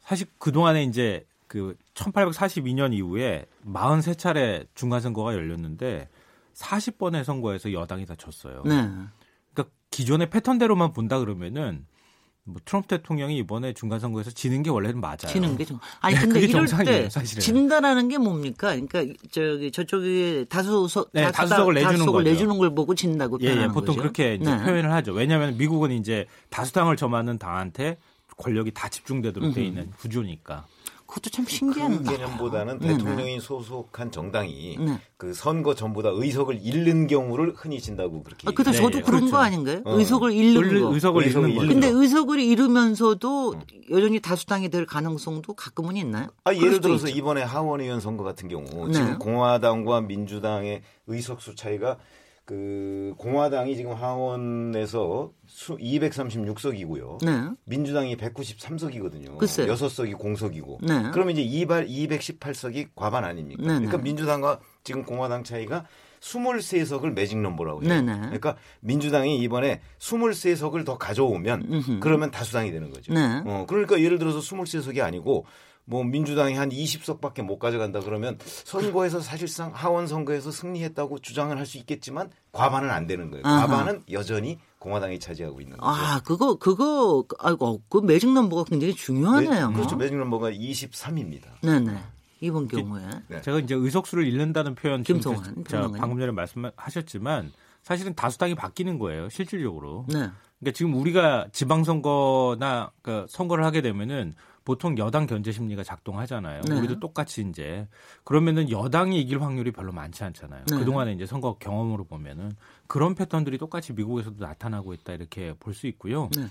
사실 0.00 0.26
그동안에 0.38 0.82
이제 0.82 1.24
그 1.46 1.76
1842년 1.94 2.92
이후에 2.94 3.46
43차례 3.64 4.66
중간 4.74 5.00
선거가 5.00 5.34
열렸는데 5.34 6.08
40번의 6.54 7.22
선거에서 7.22 7.72
여당이 7.72 8.06
다 8.06 8.16
졌어요. 8.16 8.64
네. 8.64 8.88
그러니까 9.54 9.72
기존의 9.90 10.30
패턴대로만 10.30 10.92
본다 10.92 11.20
그러면은 11.20 11.86
뭐 12.44 12.60
트럼프 12.64 12.88
대통령이 12.88 13.36
이번에 13.38 13.72
중간 13.74 14.00
선거에서 14.00 14.30
지는 14.30 14.62
게 14.62 14.70
원래는 14.70 15.00
맞아요. 15.00 15.28
지는 15.28 15.56
게 15.56 15.64
좀. 15.64 15.78
아니 16.00 16.16
근데 16.16 16.40
이럴 16.40 16.66
때 16.66 17.08
사실은. 17.08 17.40
진다라는 17.40 18.08
게 18.08 18.18
뭡니까? 18.18 18.74
그러니까 18.74 19.04
저기 19.30 19.70
저쪽에 19.70 20.46
다수석 20.48 21.10
네, 21.12 21.30
다수석을 21.30 21.74
내주는 21.74 21.92
다수석을 21.92 22.24
내주는 22.24 22.58
걸 22.58 22.74
보고 22.74 22.94
진다고 22.94 23.38
예, 23.42 23.48
예 23.48 23.66
보통 23.68 23.94
거죠? 23.94 24.00
그렇게 24.00 24.34
이제 24.34 24.50
네. 24.50 24.64
표현을 24.64 24.92
하죠. 24.92 25.12
왜냐하면 25.12 25.56
미국은 25.58 25.92
이제 25.92 26.26
다수당을 26.48 26.96
점하는 26.96 27.38
당한테 27.38 27.98
권력이 28.36 28.72
다 28.72 28.88
집중되도록 28.88 29.54
돼 29.54 29.64
있는 29.64 29.90
구조니까. 29.98 30.66
그것도 31.10 31.30
참 31.30 31.44
신기한 31.44 32.04
개념보다는 32.04 32.78
네. 32.78 32.88
대통령이 32.96 33.40
소속한 33.40 34.12
정당이 34.12 34.76
네. 34.78 35.00
그 35.16 35.34
선거 35.34 35.74
전부 35.74 36.04
다 36.04 36.10
의석을 36.12 36.60
잃는 36.62 37.08
경우를 37.08 37.54
흔히 37.56 37.80
진다고 37.80 38.22
그렇게. 38.22 38.48
아, 38.48 38.52
근데 38.52 38.70
저도 38.70 38.98
네, 38.98 39.02
그런 39.02 39.20
그렇죠. 39.22 39.32
거 39.32 39.38
아닌가요? 39.38 39.82
어. 39.84 39.98
의석을 39.98 40.32
잃는 40.32 40.80
거. 40.82 40.94
의석을, 40.94 41.26
잃는 41.26 41.54
거. 41.56 41.66
근데 41.66 41.88
의석을 41.88 42.38
잃으면서도 42.38 43.52
음. 43.54 43.60
여전히 43.90 44.20
다수당이 44.20 44.68
될 44.68 44.86
가능성도 44.86 45.54
가끔은 45.54 45.96
있나요? 45.96 46.28
아, 46.44 46.54
예를 46.54 46.80
들어서 46.80 47.08
있죠. 47.08 47.18
이번에 47.18 47.42
하원의원 47.42 48.00
선거 48.00 48.22
같은 48.22 48.48
경우 48.48 48.86
네. 48.86 48.92
지금 48.92 49.18
공화당과 49.18 50.02
민주당의 50.02 50.82
의석수 51.08 51.56
차이가 51.56 51.98
그 52.50 53.14
공화당이 53.16 53.76
지금 53.76 53.92
하원에서 53.92 55.30
수 55.46 55.76
236석이고요. 55.76 57.24
네. 57.24 57.48
민주당이 57.66 58.16
193석이거든요. 58.16 59.38
글쎄. 59.38 59.64
6석이 59.68 60.18
공석이고. 60.18 60.80
네. 60.82 61.10
그러면 61.12 61.36
이제 61.36 61.44
2발 61.44 61.88
218석이 61.88 62.88
과반 62.96 63.22
아닙니까? 63.22 63.62
네, 63.62 63.68
네. 63.68 63.74
그러니까 63.86 63.98
민주당과 63.98 64.58
지금 64.82 65.04
공화당 65.04 65.44
차이가 65.44 65.84
23석을 66.18 67.12
매직 67.12 67.38
넘버라고 67.38 67.84
해요. 67.84 67.88
네네. 67.88 68.18
그러니까 68.18 68.56
민주당이 68.80 69.38
이번에 69.38 69.80
23석을 70.00 70.84
더 70.84 70.98
가져오면 70.98 71.68
음흠. 71.70 72.00
그러면 72.00 72.32
다수당이 72.32 72.72
되는 72.72 72.90
거죠. 72.90 73.14
네. 73.14 73.42
어, 73.46 73.64
그러니까 73.68 74.00
예를 74.00 74.18
들어서 74.18 74.40
23석이 74.40 75.00
아니고 75.04 75.46
뭐 75.90 76.04
민주당이 76.04 76.54
한 76.54 76.68
20석밖에 76.68 77.42
못 77.42 77.58
가져간다 77.58 77.98
그러면 77.98 78.38
선거에서 78.44 79.18
사실상 79.18 79.72
하원 79.74 80.06
선거에서 80.06 80.52
승리했다고 80.52 81.18
주장을 81.18 81.56
할 81.58 81.66
수 81.66 81.78
있겠지만 81.78 82.30
과반은 82.52 82.90
안 82.90 83.06
되는 83.06 83.30
거예요. 83.30 83.44
아하. 83.46 83.66
과반은 83.66 84.02
여전히 84.10 84.58
공화당이 84.80 85.20
차지하고 85.20 85.60
있는 85.60 85.76
거죠. 85.76 85.88
아, 85.88 86.20
그거 86.24 86.54
그거 86.56 87.24
아이고 87.38 87.82
그 87.88 87.98
매직 87.98 88.32
넘버가 88.32 88.64
굉장히 88.64 88.94
중요하네요. 88.94 89.68
매, 89.68 89.74
그렇죠. 89.74 89.96
매직 89.96 90.16
넘버가 90.16 90.50
23입니다. 90.50 91.44
네, 91.62 91.78
네. 91.80 91.98
이번 92.40 92.66
경우에 92.66 93.02
네. 93.28 93.40
제가 93.42 93.58
이제 93.60 93.74
의석수를 93.74 94.26
잃는다는 94.26 94.74
표현 94.74 95.02
김성환 95.02 95.64
방금 95.68 96.18
전에 96.18 96.32
말씀하셨지만 96.32 97.52
사실은 97.82 98.14
다수당이 98.14 98.54
바뀌는 98.54 98.98
거예요. 98.98 99.28
실질적으로. 99.28 100.06
네. 100.08 100.30
그러니까 100.60 100.74
지금 100.74 100.94
우리가 100.94 101.48
지방선거나 101.52 102.90
그 103.02 103.26
선거를 103.28 103.64
하게 103.64 103.80
되면은 103.82 104.34
보통 104.64 104.96
여당 104.98 105.26
견제 105.26 105.52
심리가 105.52 105.82
작동하잖아요. 105.82 106.62
네. 106.62 106.78
우리도 106.78 107.00
똑같이 107.00 107.44
이제 107.48 107.88
그러면은 108.24 108.70
여당이 108.70 109.20
이길 109.20 109.42
확률이 109.42 109.72
별로 109.72 109.92
많지 109.92 110.22
않잖아요. 110.24 110.64
네. 110.70 110.78
그동안에 110.78 111.12
이제 111.12 111.26
선거 111.26 111.56
경험으로 111.58 112.04
보면은 112.04 112.52
그런 112.86 113.14
패턴들이 113.14 113.58
똑같이 113.58 113.92
미국에서도 113.92 114.36
나타나고 114.44 114.92
있다 114.94 115.12
이렇게 115.14 115.54
볼 115.58 115.74
수 115.74 115.86
있고요. 115.86 116.28
네. 116.36 116.46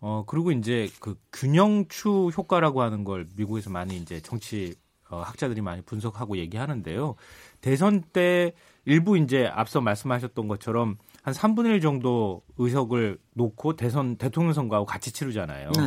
어 0.00 0.24
그리고 0.26 0.50
이제 0.52 0.88
그 1.00 1.16
균형추 1.32 2.30
효과라고 2.36 2.82
하는 2.82 3.04
걸 3.04 3.26
미국에서 3.36 3.68
많이 3.70 3.96
이제 3.96 4.20
정치 4.20 4.74
어, 5.10 5.20
학자들이 5.22 5.60
많이 5.60 5.82
분석하고 5.82 6.36
얘기하는데요. 6.38 7.16
대선 7.60 8.02
때 8.12 8.52
일부 8.84 9.18
이제 9.18 9.46
앞서 9.52 9.80
말씀하셨던 9.80 10.46
것처럼 10.48 10.96
한 11.22 11.34
3분의 11.34 11.66
1 11.74 11.80
정도 11.80 12.42
의석을 12.58 13.18
놓고 13.34 13.74
대선 13.76 14.16
대통령 14.16 14.52
선거하고 14.52 14.86
같이 14.86 15.12
치르잖아요. 15.12 15.72
네. 15.72 15.82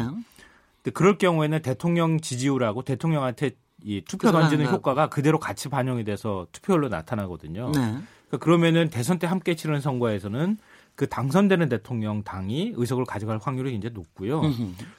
그럴 0.91 1.17
경우에는 1.17 1.61
대통령 1.61 2.19
지지율하고 2.19 2.83
대통령한테 2.83 3.51
이 3.83 4.01
투표 4.01 4.31
던지는 4.31 4.67
효과가 4.67 5.09
그대로 5.09 5.39
같이 5.39 5.69
반영이 5.69 6.03
돼서 6.03 6.47
투표율로 6.51 6.89
나타나거든요. 6.89 7.71
네. 7.71 7.79
그러니까 7.79 8.37
그러면은 8.39 8.89
대선 8.89 9.19
때 9.19 9.27
함께 9.27 9.55
치르는 9.55 9.81
선거에서는 9.81 10.57
그 10.95 11.07
당선되는 11.07 11.69
대통령 11.69 12.23
당이 12.23 12.73
의석을 12.75 13.05
가져갈 13.05 13.39
확률이 13.41 13.75
이제 13.75 13.89
높고요. 13.89 14.41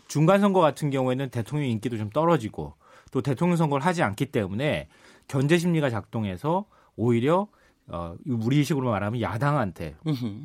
중간 0.09 0.41
선거 0.41 0.61
같은 0.61 0.91
경우에는 0.91 1.31
대통령 1.31 1.69
인기도 1.69 1.97
좀 1.97 2.11
떨어지고 2.11 2.75
또 3.11 3.23
대통령 3.23 3.57
선거를 3.57 3.85
하지 3.87 4.03
않기 4.03 4.27
때문에 4.27 4.89
견제 5.29 5.57
심리가 5.57 5.91
작동해서 5.91 6.67
오히려 6.97 7.47
어 7.87 8.17
우리식으로 8.27 8.91
말하면 8.91 9.21
야당한테 9.21 9.95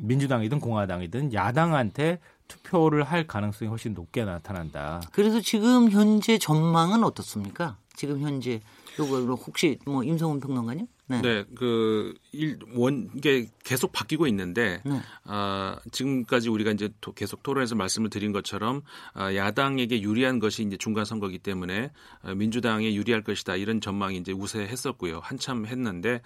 민주당이든 0.02 0.60
공화당이든 0.60 1.32
야당한테 1.32 2.20
투표를 2.50 3.04
할 3.04 3.26
가능성이 3.26 3.68
훨씬 3.68 3.94
높게 3.94 4.24
나타난다. 4.24 5.00
그래서 5.12 5.40
지금 5.40 5.90
현재 5.90 6.36
전망은 6.36 7.04
어떻습니까? 7.04 7.76
지금 7.94 8.20
현재 8.20 8.60
요거 8.98 9.34
혹시 9.34 9.78
뭐 9.86 10.02
임성훈 10.02 10.40
평론가님? 10.40 10.86
네. 11.10 11.22
네, 11.22 11.44
그, 11.56 12.14
일, 12.30 12.60
원, 12.76 13.10
이게 13.16 13.48
계속 13.64 13.90
바뀌고 13.90 14.28
있는데, 14.28 14.80
네. 14.84 15.00
아, 15.24 15.76
지금까지 15.90 16.48
우리가 16.48 16.70
이제 16.70 16.88
도, 17.00 17.12
계속 17.12 17.42
토론에서 17.42 17.74
말씀을 17.74 18.10
드린 18.10 18.30
것처럼, 18.30 18.82
아, 19.12 19.34
야당에게 19.34 20.02
유리한 20.02 20.38
것이 20.38 20.62
이제 20.62 20.76
중간 20.76 21.04
선거기 21.04 21.38
때문에 21.40 21.90
아, 22.22 22.34
민주당에 22.34 22.94
유리할 22.94 23.24
것이다. 23.24 23.56
이런 23.56 23.80
전망이 23.80 24.18
이제 24.18 24.30
우세했었고요. 24.30 25.18
한참 25.20 25.66
했는데, 25.66 26.20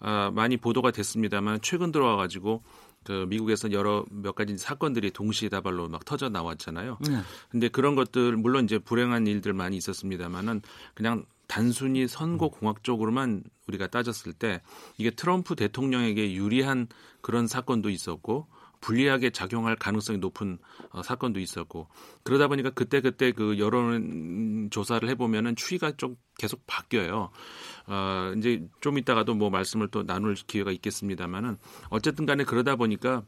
아, 0.00 0.30
많이 0.34 0.58
보도가 0.58 0.90
됐습니다만, 0.90 1.60
최근 1.62 1.90
들어와가지고, 1.90 2.62
그 3.06 3.24
미국에서 3.28 3.70
여러 3.70 4.04
몇 4.10 4.34
가지 4.34 4.58
사건들이 4.58 5.12
동시다발로 5.12 5.88
막 5.88 6.04
터져 6.04 6.28
나왔잖아요. 6.28 6.98
네. 7.08 7.20
근데 7.50 7.68
그런 7.68 7.94
것들 7.94 8.36
물론 8.36 8.64
이제 8.64 8.78
불행한 8.78 9.28
일들 9.28 9.52
많이 9.52 9.76
있었습니다만은 9.76 10.62
그냥 10.94 11.24
단순히 11.46 12.08
선거 12.08 12.48
공학적으로만 12.48 13.44
우리가 13.68 13.86
따졌을 13.86 14.32
때 14.32 14.60
이게 14.98 15.12
트럼프 15.12 15.54
대통령에게 15.54 16.34
유리한 16.34 16.88
그런 17.20 17.46
사건도 17.46 17.90
있었고 17.90 18.48
불리하게 18.80 19.30
작용할 19.30 19.76
가능성이 19.76 20.18
높은 20.18 20.58
어, 20.90 21.02
사건도 21.02 21.40
있었고 21.40 21.88
그러다 22.22 22.48
보니까 22.48 22.70
그때 22.70 23.00
그때 23.00 23.32
그 23.32 23.58
여론 23.58 24.68
조사를 24.70 25.08
해보면은 25.08 25.56
추이가 25.56 25.92
좀 25.96 26.16
계속 26.38 26.66
바뀌어요. 26.66 27.30
어, 27.86 28.32
이제 28.36 28.66
좀 28.80 28.98
이따가도 28.98 29.34
뭐 29.34 29.50
말씀을 29.50 29.88
또 29.88 30.04
나눌 30.04 30.34
기회가 30.34 30.70
있겠습니다만은 30.72 31.58
어쨌든 31.90 32.26
간에 32.26 32.44
그러다 32.44 32.76
보니까 32.76 33.22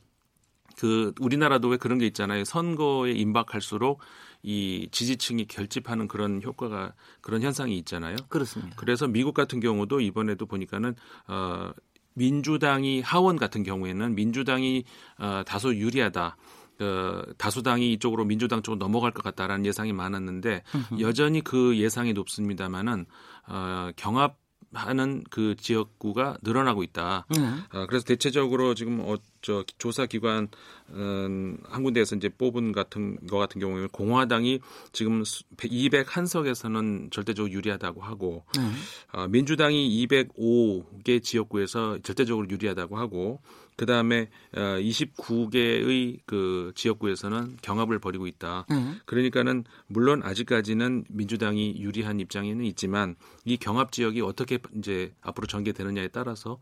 그 0.79 1.13
우리나라도 1.21 1.69
왜 1.69 1.77
그런 1.77 1.99
게 1.99 2.07
있잖아요. 2.07 2.45
선거에 2.45 3.13
임박할수록 3.13 4.01
이 4.45 4.89
지지층이 4.93 5.47
결집하는 5.47 6.07
그런 6.07 6.41
효과가 6.43 6.95
그런 7.21 7.43
현상이 7.43 7.77
있잖아요. 7.79 8.17
그렇습니다. 8.29 8.77
그래서 8.77 9.09
미국 9.09 9.35
같은 9.35 9.59
경우도 9.59 10.01
이번에도 10.01 10.47
보니까는 10.47 10.95
어 11.27 11.73
민주당이 12.19 13.01
하원 13.01 13.37
같은 13.37 13.63
경우에는 13.63 14.15
민주당이 14.15 14.85
어, 15.19 15.43
다소 15.47 15.75
유리하다. 15.75 16.37
어, 16.81 17.23
다수당이 17.39 17.93
이쪽으로 17.95 18.25
민주당 18.25 18.63
쪽으로 18.63 18.79
넘어갈 18.79 19.11
것 19.13 19.23
같다라는 19.25 19.67
예상이 19.67 19.93
많았는데 19.93 20.63
여전히 21.01 21.41
그 21.41 21.77
예상이 21.77 22.13
높습니다만은 22.13 23.07
어, 23.49 23.91
경합 23.97 24.37
하는 24.73 25.25
그 25.31 25.55
지역구가 25.57 26.39
늘어나고 26.43 26.83
있다. 26.83 27.27
네. 27.31 27.39
어, 27.73 27.87
그래서 27.87 28.05
대체적으로 28.05 28.75
지금 28.75 29.01
어, 29.01 29.17
저 29.41 29.65
조사 29.79 30.07
기관 30.07 30.49
음, 30.91 31.59
한 31.65 31.83
군데에서 31.83 32.17
이제 32.17 32.29
뽑은 32.29 32.73
같은 32.73 33.27
거 33.27 33.39
같은 33.39 33.61
경우에는 33.61 33.89
공화당이 33.89 34.61
지금 34.93 35.23
201석에서는 35.23 37.11
절대적으로 37.11 37.53
유리하다고 37.53 38.03
하고 38.03 38.45
네. 38.57 38.71
어, 39.13 39.29
민주당이 39.29 40.07
205개 40.07 41.23
지역구에서 41.23 41.99
절대적으로 42.03 42.49
유리하다고 42.51 42.99
하고 42.99 43.41
그 43.79 43.87
다음에 43.87 44.29
어, 44.57 44.61
29개의 44.81 46.19
그 46.27 46.73
지역구에서는 46.75 47.59
경합을 47.63 48.01
벌이고 48.01 48.27
있다. 48.27 48.67
음. 48.73 48.99
그러니까는 49.07 49.63
물론 49.87 50.21
아직까지는 50.25 51.05
민주당이 51.09 51.77
유리한 51.79 52.19
입장에는 52.19 52.65
있지만 52.65 53.15
이 53.45 53.57
경합 53.57 53.93
지역이 53.93 54.21
어떻게 54.21 54.59
이제 54.77 55.15
앞으로 55.23 55.47
전개되느냐에 55.47 56.09
따라서 56.09 56.59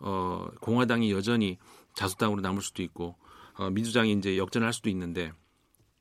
어, 0.00 0.48
공화당이 0.60 1.12
여전히 1.12 1.56
자수당으로 1.94 2.40
남을 2.40 2.60
수도 2.62 2.82
있고 2.82 3.14
어, 3.54 3.70
민주당이 3.70 4.10
이제 4.14 4.36
역전할 4.36 4.72
수도 4.72 4.90
있는데 4.90 5.32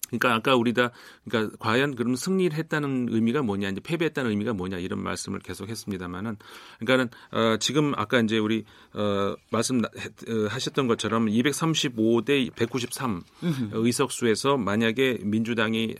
그러니까 0.08 0.36
아까 0.36 0.56
우리가 0.56 0.92
그러니까 1.28 1.56
과연 1.60 1.96
그럼 1.96 2.16
승리를 2.16 2.58
했다는 2.58 3.08
의미가 3.10 3.42
뭐냐 3.42 3.70
이제 3.70 3.82
패배했다는 3.82 4.32
의미가 4.32 4.54
뭐냐 4.54 4.78
이런 4.78 5.02
말씀을 5.02 5.40
계속 5.40 5.70
했습니다마는 5.70 6.38
그러니까는 6.80 7.10
어, 7.32 7.58
지금 7.58 7.94
아까 7.96 8.20
이제 8.20 8.38
우리 8.38 8.66
어, 8.94 9.36
말씀 9.52 9.84
어, 9.84 10.48
하셨던 10.50 10.88
것처럼 10.88 11.28
235대 11.28 12.54
193 12.56 13.24
의석수에서 13.72 14.58
만약에 14.58 15.20
민주당이 15.22 15.96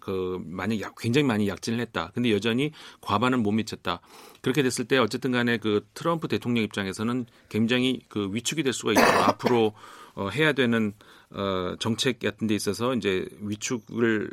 그 0.00 0.40
만약 0.44 0.80
약, 0.80 0.94
굉장히 0.98 1.26
많이 1.26 1.48
약진을 1.48 1.80
했다. 1.80 2.10
근데 2.14 2.32
여전히 2.32 2.72
과반은 3.00 3.42
못 3.42 3.52
미쳤다. 3.52 4.00
그렇게 4.42 4.62
됐을 4.62 4.86
때 4.86 4.98
어쨌든 4.98 5.32
간에 5.32 5.58
그 5.58 5.86
트럼프 5.94 6.28
대통령 6.28 6.64
입장에서는 6.64 7.26
굉장히 7.48 8.00
그 8.08 8.30
위축이 8.32 8.62
될 8.62 8.72
수가 8.72 8.92
있고 8.92 9.02
앞으로 9.26 9.74
어, 10.20 10.28
해야 10.28 10.52
되는 10.52 10.92
어, 11.30 11.76
정책 11.78 12.18
같은 12.18 12.46
데 12.46 12.54
있어서 12.54 12.94
이제 12.94 13.26
위축을 13.40 14.30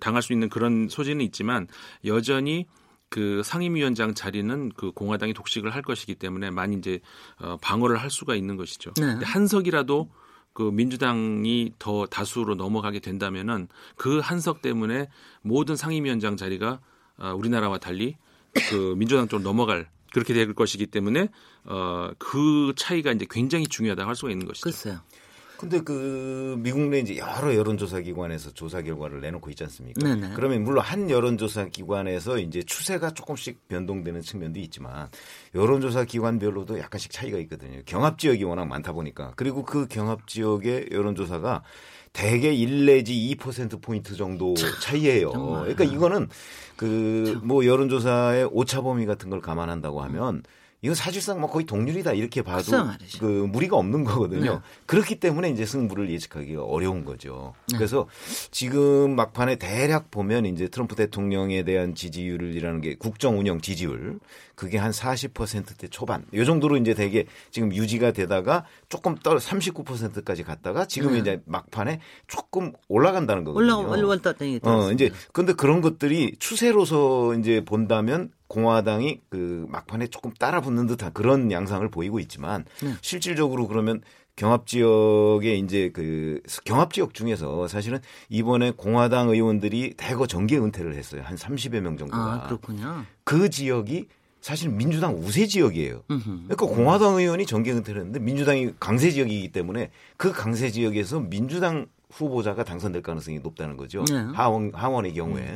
당할 0.00 0.22
수 0.22 0.32
있는 0.32 0.48
그런 0.48 0.88
소지는 0.88 1.22
있지만 1.26 1.68
여전히 2.06 2.66
그 3.10 3.42
상임위원장 3.44 4.14
자리는 4.14 4.70
그 4.74 4.90
공화당이 4.90 5.34
독식을 5.34 5.74
할 5.74 5.82
것이기 5.82 6.14
때문에 6.14 6.50
많이 6.50 6.76
이제 6.76 7.00
어, 7.38 7.58
방어를 7.60 7.98
할 7.98 8.08
수가 8.08 8.34
있는 8.34 8.56
것이죠. 8.56 8.94
네. 8.98 9.18
한 9.22 9.46
석이라도 9.46 10.10
그 10.54 10.62
민주당이 10.62 11.74
더 11.78 12.06
다수로 12.06 12.54
넘어가게 12.54 13.00
된다면은 13.00 13.68
그 13.96 14.18
한석 14.18 14.62
때문에 14.62 15.08
모든 15.42 15.76
상임위원장 15.76 16.38
자리가 16.38 16.80
어, 17.18 17.34
우리나라와 17.36 17.76
달리 17.76 18.16
그 18.70 18.94
민주당 18.96 19.28
쪽으로 19.28 19.46
넘어갈 19.46 19.90
그렇게 20.12 20.34
될 20.34 20.52
것이기 20.54 20.86
때문에 20.86 21.28
어, 21.64 22.10
그 22.18 22.72
차이가 22.76 23.12
이제 23.12 23.26
굉장히 23.30 23.66
중요하다고 23.66 24.08
할 24.08 24.16
수가 24.16 24.30
있는 24.30 24.46
것이죠. 24.46 24.64
글쎄요. 24.64 25.00
근데 25.62 25.80
그 25.80 26.56
미국 26.58 26.88
내 26.88 26.98
이제 26.98 27.16
여러 27.18 27.54
여론조사 27.54 28.00
기관에서 28.00 28.50
조사 28.50 28.82
결과를 28.82 29.20
내놓고 29.20 29.48
있지 29.50 29.62
않습니까? 29.62 30.02
네네. 30.02 30.34
그러면 30.34 30.64
물론 30.64 30.82
한 30.82 31.08
여론조사 31.08 31.66
기관에서 31.66 32.40
이제 32.40 32.64
추세가 32.64 33.12
조금씩 33.12 33.68
변동되는 33.68 34.22
측면도 34.22 34.58
있지만 34.58 35.08
여론조사 35.54 36.06
기관별로도 36.06 36.80
약간씩 36.80 37.12
차이가 37.12 37.38
있거든요. 37.38 37.80
경합 37.86 38.18
지역이 38.18 38.42
워낙 38.42 38.64
많다 38.64 38.92
보니까 38.92 39.34
그리고 39.36 39.64
그 39.64 39.86
경합 39.86 40.26
지역의 40.26 40.88
여론조사가 40.90 41.62
대개 42.12 42.52
1 42.52 42.86
내지 42.86 43.14
2% 43.38 43.80
포인트 43.80 44.14
정도 44.16 44.54
차이예요. 44.82 45.32
그러니까 45.32 45.84
이거는 45.84 46.28
그 46.76 47.40
뭐 47.42 47.64
여론조사의 47.66 48.48
오차 48.52 48.82
범위 48.82 49.06
같은 49.06 49.30
걸 49.30 49.40
감안한다고 49.40 50.00
하면 50.02 50.36
음. 50.36 50.42
이건 50.84 50.96
사실상 50.96 51.40
뭐 51.40 51.48
거의 51.48 51.64
동률이다 51.64 52.12
이렇게 52.12 52.42
봐도 52.42 52.72
그 53.20 53.24
무리가 53.24 53.76
없는 53.76 54.02
거거든요. 54.02 54.54
네. 54.54 54.58
그렇기 54.86 55.20
때문에 55.20 55.48
이제 55.50 55.64
승부를 55.64 56.10
예측하기가 56.10 56.64
어려운 56.64 57.04
거죠. 57.04 57.54
네. 57.70 57.78
그래서 57.78 58.08
지금 58.50 59.14
막판에 59.14 59.56
대략 59.56 60.10
보면 60.10 60.44
이제 60.44 60.66
트럼프 60.66 60.96
대통령에 60.96 61.62
대한 61.62 61.94
지지율이라는 61.94 62.80
게 62.80 62.96
국정 62.96 63.38
운영 63.38 63.60
지지율 63.60 64.18
그게 64.56 64.76
한 64.76 64.90
40%대 64.90 65.86
초반 65.86 66.24
요 66.34 66.44
정도로 66.44 66.76
이제 66.76 66.94
되게 66.94 67.26
지금 67.52 67.72
유지가 67.72 68.10
되다가 68.10 68.64
조금 68.92 69.14
떨 69.14 69.38
39%까지 69.38 70.42
갔다가 70.42 70.84
지금 70.84 71.12
네. 71.12 71.20
이제 71.20 71.42
막판에 71.46 72.00
조금 72.26 72.74
올라간다는 72.88 73.42
거거든요. 73.42 73.78
올라 73.78 73.90
올라왔다니. 73.90 74.60
어 74.64 74.92
이제 74.92 75.10
근데 75.32 75.54
그런 75.54 75.80
것들이 75.80 76.36
추세로서 76.38 77.32
이제 77.36 77.64
본다면 77.64 78.30
공화당이 78.48 79.22
그 79.30 79.64
막판에 79.70 80.08
조금 80.08 80.30
따라붙는 80.34 80.88
듯한 80.88 81.14
그런 81.14 81.50
양상을 81.50 81.88
보이고 81.88 82.20
있지만 82.20 82.66
네. 82.82 82.92
실질적으로 83.00 83.66
그러면 83.66 84.02
경합 84.36 84.66
지역에 84.66 85.54
이제 85.54 85.90
그 85.94 86.42
경합 86.66 86.92
지역 86.92 87.14
중에서 87.14 87.68
사실은 87.68 87.98
이번에 88.28 88.72
공화당 88.72 89.30
의원들이 89.30 89.94
대거 89.96 90.26
정계 90.26 90.58
은퇴를 90.58 90.94
했어요. 90.96 91.22
한 91.24 91.38
30여 91.38 91.80
명 91.80 91.96
정도가. 91.96 92.22
아, 92.22 92.46
그렇군요. 92.46 93.06
그 93.24 93.48
지역이 93.48 94.08
사실 94.42 94.68
민주당 94.68 95.14
우세 95.14 95.46
지역이에요. 95.46 96.02
그러니까 96.08 96.66
공화당 96.66 97.14
의원이 97.14 97.46
정계 97.46 97.72
은퇴를 97.72 98.00
했는데 98.00 98.18
민주당이 98.18 98.72
강세 98.78 99.10
지역이기 99.10 99.52
때문에 99.52 99.90
그 100.18 100.32
강세 100.32 100.70
지역에서 100.70 101.20
민주당 101.20 101.86
후보자가 102.10 102.64
당선될 102.64 103.00
가능성이 103.02 103.38
높다는 103.38 103.78
거죠. 103.78 104.04
네. 104.04 104.16
하원 104.34 104.72
하원의 104.74 105.14
경우에. 105.14 105.54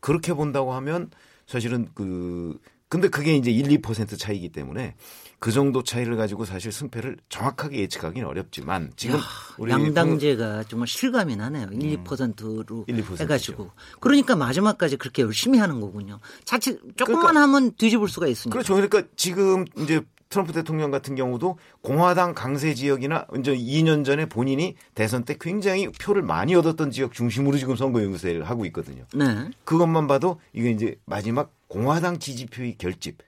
그렇게 0.00 0.32
본다고 0.32 0.72
하면 0.72 1.10
사실은 1.46 1.88
그 1.92 2.58
근데 2.88 3.08
그게 3.08 3.36
이제 3.36 3.50
1, 3.50 3.66
2% 3.80 4.18
차이기 4.18 4.48
때문에 4.50 4.94
그 5.40 5.52
정도 5.52 5.82
차이를 5.82 6.16
가지고 6.16 6.44
사실 6.44 6.70
승패를 6.70 7.16
정확하게 7.30 7.80
예측하기는 7.80 8.28
어렵지만 8.28 8.92
지금 8.94 9.16
야, 9.16 9.22
우리 9.56 9.72
양당제가 9.72 10.64
정말 10.64 10.86
실감이 10.86 11.34
나네요. 11.34 11.68
1, 11.72 11.98
음. 11.98 12.04
2%로 12.04 12.84
1, 12.86 13.02
2%죠. 13.02 13.22
해가지고 13.24 13.70
그러니까 14.00 14.36
마지막까지 14.36 14.98
그렇게 14.98 15.22
열심히 15.22 15.58
하는 15.58 15.80
거군요. 15.80 16.20
자칫 16.44 16.78
조금만 16.94 17.20
그러니까, 17.22 17.42
하면 17.42 17.72
뒤집을 17.72 18.06
수가 18.08 18.26
있으니까. 18.26 18.52
그렇죠. 18.52 18.74
그러니까 18.74 19.02
지금 19.16 19.64
이제 19.78 20.02
트럼프 20.28 20.52
대통령 20.52 20.90
같은 20.90 21.14
경우도 21.14 21.58
공화당 21.80 22.34
강세 22.34 22.74
지역이나 22.74 23.26
이제 23.38 23.56
2년 23.56 24.04
전에 24.04 24.26
본인이 24.26 24.76
대선 24.94 25.24
때 25.24 25.34
굉장히 25.40 25.88
표를 25.88 26.22
많이 26.22 26.54
얻었던 26.54 26.90
지역 26.90 27.14
중심으로 27.14 27.56
지금 27.56 27.76
선거 27.76 28.02
유세를 28.02 28.44
하고 28.44 28.66
있거든요. 28.66 29.04
네. 29.14 29.50
그것만 29.64 30.06
봐도 30.06 30.38
이게 30.52 30.70
이제 30.70 30.96
마지막 31.06 31.50
공화당 31.66 32.18
지지표의 32.18 32.76
결집 32.76 33.18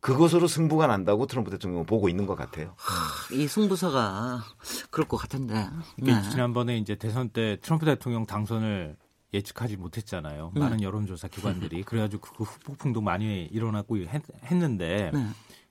그것으로 0.00 0.46
승부가 0.46 0.86
난다고 0.86 1.26
트럼프 1.26 1.50
대통령은 1.50 1.86
보고 1.86 2.08
있는 2.08 2.26
것 2.26 2.34
같아요. 2.34 2.74
하, 2.76 3.34
이 3.34 3.46
승부사가 3.46 4.42
그럴 4.90 5.06
것 5.06 5.18
같은데. 5.18 5.68
네. 5.98 6.22
지난번에 6.30 6.78
이제 6.78 6.94
대선 6.94 7.28
때 7.28 7.58
트럼프 7.60 7.84
대통령 7.84 8.24
당선을 8.24 8.96
예측하지 9.34 9.76
못했잖아요. 9.76 10.52
네. 10.54 10.60
많은 10.60 10.82
여론조사 10.82 11.28
기관들이 11.28 11.82
그래가지고 11.82 12.22
그 12.22 12.44
후폭풍도 12.44 13.00
많이 13.00 13.44
일어나고 13.44 13.98
했, 13.98 14.22
는데 14.50 15.10
네. 15.12 15.26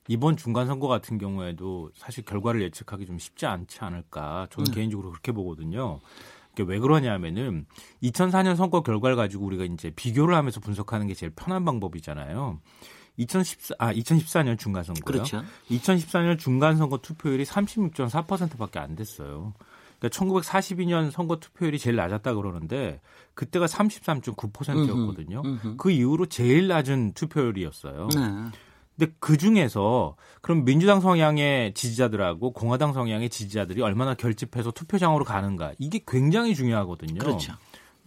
이번 0.07 0.37
중간 0.37 0.67
선거 0.67 0.87
같은 0.87 1.17
경우에도 1.17 1.89
사실 1.95 2.23
결과를 2.23 2.61
예측하기 2.61 3.05
좀 3.05 3.19
쉽지 3.19 3.45
않지 3.45 3.79
않을까 3.81 4.47
저는 4.51 4.65
네. 4.65 4.75
개인적으로 4.75 5.09
그렇게 5.09 5.31
보거든요. 5.31 5.99
왜 6.65 6.77
그러냐면은 6.79 7.65
2004년 8.03 8.55
선거 8.57 8.81
결과를 8.81 9.15
가지고 9.15 9.45
우리가 9.45 9.63
이제 9.63 9.91
비교를 9.91 10.35
하면서 10.35 10.59
분석하는 10.59 11.07
게 11.07 11.13
제일 11.13 11.31
편한 11.33 11.63
방법이잖아요. 11.63 12.59
2014, 13.19 13.75
아, 13.77 13.93
2014년 13.93 14.57
중간선거요. 14.57 15.03
그렇죠. 15.03 15.43
2014년 15.69 16.39
중간선거 16.39 16.99
투표율이 16.99 17.43
36.4%밖에 17.43 18.79
안 18.79 18.95
됐어요. 18.95 19.53
그러니까 19.99 20.17
1942년 20.17 21.11
선거 21.11 21.37
투표율이 21.39 21.77
제일 21.77 21.97
낮았다 21.97 22.33
그러는데 22.33 23.01
그때가 23.33 23.65
33.9%였거든요. 23.65 25.41
음흠, 25.45 25.67
음흠. 25.67 25.77
그 25.77 25.91
이후로 25.91 26.27
제일 26.27 26.67
낮은 26.67 27.13
투표율이었어요. 27.13 28.07
네. 28.15 28.59
근데 28.97 29.13
그 29.19 29.37
중에서 29.37 30.15
그럼 30.41 30.65
민주당 30.65 30.99
성향의 30.99 31.73
지지자들하고 31.73 32.51
공화당 32.51 32.93
성향의 32.93 33.29
지지자들이 33.29 33.81
얼마나 33.81 34.13
결집해서 34.13 34.71
투표장으로 34.71 35.23
가는가 35.25 35.73
이게 35.77 36.01
굉장히 36.05 36.55
중요하거든요. 36.55 37.19
그렇죠. 37.19 37.53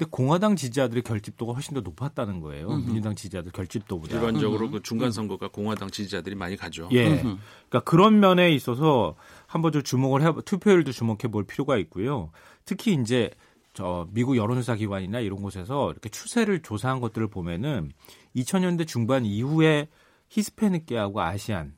근데 0.02 0.10
공화당 0.10 0.56
지지자들의 0.56 1.02
결집도가 1.04 1.52
훨씬 1.52 1.74
더 1.74 1.80
높았다는 1.80 2.40
거예요. 2.40 2.68
음흠. 2.68 2.86
민주당 2.86 3.14
지지자들 3.14 3.52
결집도보다. 3.52 4.16
일반적으로 4.16 4.70
그 4.70 4.82
중간 4.82 5.12
선거가 5.12 5.48
공화당 5.48 5.90
지지자들이 5.90 6.34
많이 6.34 6.56
가죠. 6.56 6.88
예. 6.90 7.06
음흠. 7.06 7.38
그러니까 7.68 7.80
그런 7.84 8.18
면에 8.18 8.50
있어서 8.52 9.14
한번 9.46 9.70
좀 9.70 9.82
주목을 9.82 10.22
해 10.22 10.32
투표율도 10.44 10.90
주목해 10.90 11.28
볼 11.30 11.44
필요가 11.44 11.76
있고요. 11.76 12.30
특히 12.64 12.94
이제 12.94 13.30
저 13.74 14.08
미국 14.10 14.36
여론조사 14.36 14.74
기관이나 14.74 15.20
이런 15.20 15.40
곳에서 15.40 15.92
이렇게 15.92 16.08
추세를 16.08 16.62
조사한 16.62 17.00
것들을 17.00 17.28
보면은 17.28 17.92
2000년대 18.34 18.86
중반 18.86 19.24
이후에 19.24 19.88
히스패닉계하고 20.30 21.20
아시안 21.20 21.74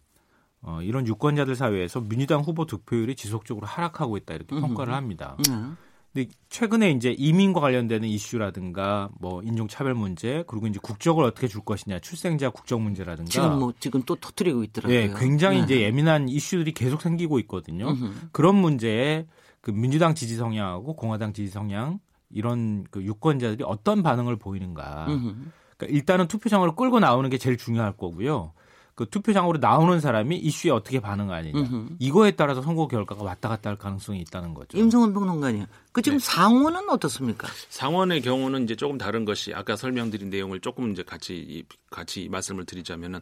어, 0.63 0.81
이런 0.81 1.07
유권자들 1.07 1.57
사회에서 1.57 2.01
민주당 2.01 2.41
후보 2.41 2.65
득표율이 2.65 3.17
지속적으로 3.17 3.67
하락하고 3.67 4.17
있다 4.17 4.35
이렇게 4.35 4.59
평가를 4.59 4.95
합니다. 4.95 5.37
음. 5.51 5.77
근데 6.14 6.31
최근에 6.48 6.92
이제 6.92 7.11
이민과 7.11 7.61
관련되는 7.61 8.09
이슈라든가 8.09 9.11
뭐 9.18 9.42
인종 9.42 9.66
차별 9.66 9.94
문제 9.94 10.44
그리고 10.46 10.68
이제 10.68 10.79
국적을 10.81 11.24
어떻게 11.24 11.48
줄 11.48 11.62
것이냐 11.64 11.98
출생자 11.98 12.50
국적 12.50 12.81
문제라든가 12.81 13.29
지금 13.29 13.59
뭐 13.59 13.72
지금 13.81 14.03
또 14.05 14.14
터트리고 14.14 14.62
있더라고요. 14.62 14.96
네, 14.96 15.12
굉장히 15.18 15.59
네. 15.59 15.64
이제 15.64 15.81
예민한 15.81 16.29
이슈들이 16.29 16.72
계속 16.72 17.03
생기고 17.03 17.40
있거든요. 17.40 17.88
음흠. 17.88 18.29
그런 18.31 18.55
문제에 18.55 19.27
그 19.61 19.72
민주당 19.72 20.14
지지 20.14 20.37
성향하고 20.37 20.94
공화당 20.94 21.33
지지 21.33 21.50
성향 21.50 21.98
이런 22.31 22.85
그 22.92 23.03
유권자들이 23.03 23.64
어떤 23.66 24.05
반응을 24.05 24.37
보이는가. 24.37 25.07
그러니까 25.07 25.87
일단은 25.88 26.29
투표장으로 26.29 26.77
끌고 26.77 27.00
나오는 27.00 27.29
게 27.29 27.38
제일 27.38 27.57
중요할 27.57 27.96
거고요. 27.96 28.53
그 28.95 29.07
투표장으로 29.11 29.59
나오는 29.59 29.99
사람이 29.99 30.37
이슈에 30.37 30.71
어떻게 30.71 31.01
반응하느냐 31.01 31.59
음흠. 31.59 31.97
이거에 31.99 32.33
따라서 32.33 32.63
선거 32.63 32.87
결과가 32.87 33.25
왔다 33.25 33.49
갔다 33.49 33.71
할 33.71 33.77
가능성이 33.77 34.21
있다는 34.21 34.55
거죠. 34.55 34.79
임성원 34.79 35.13
평론가님, 35.13 35.67
그 35.91 36.01
지금 36.01 36.19
네. 36.19 36.25
상원은 36.25 36.89
어떻습니까? 36.91 37.49
상원의 37.69 38.23
경우는 38.23 38.65
이제 38.65 38.77
조금 38.77 38.97
다른 38.97 39.25
것이 39.25 39.53
아까 39.53 39.75
설명드린 39.75 40.31
내용을 40.31 40.61
조금 40.61 40.93
이제 40.93 41.03
같이 41.03 41.65
같이 41.91 42.29
말씀을 42.29 42.67
드리자면은 42.67 43.21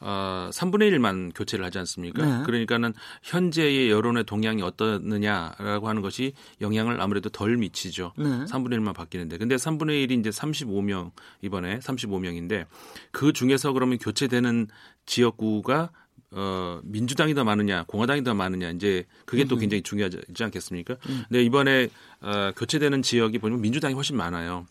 어, 0.00 0.48
3분의 0.52 0.90
1만 0.92 1.32
교체를 1.34 1.64
하지 1.64 1.78
않습니까? 1.78 2.24
네. 2.24 2.44
그러니까는 2.44 2.92
현재의 3.22 3.90
여론의 3.90 4.24
동향이 4.24 4.62
어떻느냐라고 4.62 5.88
하는 5.88 6.02
것이 6.02 6.32
영향을 6.60 7.00
아무래도 7.00 7.28
덜 7.30 7.56
미치죠. 7.56 8.12
네. 8.16 8.24
3분의 8.24 8.78
1만 8.78 8.94
바뀌는데, 8.94 9.38
근데 9.38 9.56
3분의 9.56 10.06
1이 10.06 10.20
이제 10.20 10.30
35명 10.30 11.12
이번에 11.42 11.78
35명인데 11.78 12.66
그 13.10 13.32
중에서 13.32 13.72
그러면 13.72 13.98
교체되는 13.98 14.68
지역구가 15.18 15.90
어, 16.36 16.80
민주당이 16.82 17.32
더 17.34 17.44
많으냐, 17.44 17.84
공화당이 17.86 18.24
더 18.24 18.34
많으냐, 18.34 18.70
이제 18.70 19.06
그게 19.24 19.44
또 19.44 19.56
굉장히 19.56 19.82
중요하지 19.82 20.18
않겠습니까? 20.40 20.96
음. 21.08 21.22
근데 21.28 21.44
이번에 21.44 21.88
어, 22.20 22.50
교체되는 22.56 23.02
지역이 23.02 23.38
보면 23.38 23.60
민주당이 23.60 23.94
훨씬 23.94 24.16
많아요. 24.16 24.66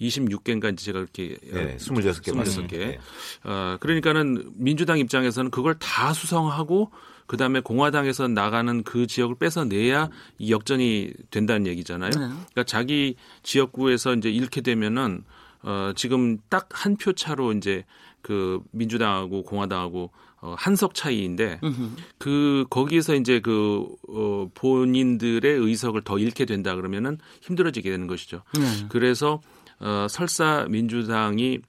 26개인가 0.00 0.76
제가 0.76 0.98
이렇게 0.98 1.36
네, 1.52 1.76
26개 1.76 2.32
26개. 2.34 2.78
네. 2.78 2.98
어, 3.44 3.76
그러니까는 3.78 4.50
민주당 4.56 4.98
입장에서는 4.98 5.52
그걸 5.52 5.78
다 5.78 6.12
수성하고 6.12 6.90
그다음에 7.28 7.60
공화당에서 7.60 8.26
나가는 8.26 8.82
그 8.82 9.06
지역을 9.06 9.36
뺏어내야 9.36 10.10
이 10.38 10.50
역전이 10.50 11.12
된다는 11.30 11.68
얘기잖아요. 11.68 12.10
네. 12.10 12.18
그러니까 12.18 12.64
자기 12.64 13.14
지역구에서 13.44 14.14
이제 14.16 14.30
잃게 14.32 14.62
되면은 14.62 15.22
어, 15.62 15.92
지금 15.94 16.38
딱 16.48 16.68
한 16.72 16.96
표 16.96 17.12
차로 17.12 17.52
이제 17.52 17.84
그 18.24 18.60
민주당하고 18.72 19.44
공화당하고 19.44 20.10
어, 20.40 20.54
한석 20.58 20.94
차이인데 20.94 21.60
으흠. 21.62 21.96
그 22.18 22.64
거기에서 22.70 23.14
이제 23.14 23.40
그 23.40 23.86
어, 24.08 24.48
본인들의 24.54 25.44
의석을 25.44 26.02
더 26.02 26.18
잃게 26.18 26.46
된다 26.46 26.74
그러면은 26.74 27.18
힘들어지게 27.42 27.88
되는 27.90 28.06
것이죠. 28.06 28.42
네. 28.58 28.86
그래서 28.88 29.40
어, 29.78 30.06
설사 30.08 30.66
민주당이 30.70 31.60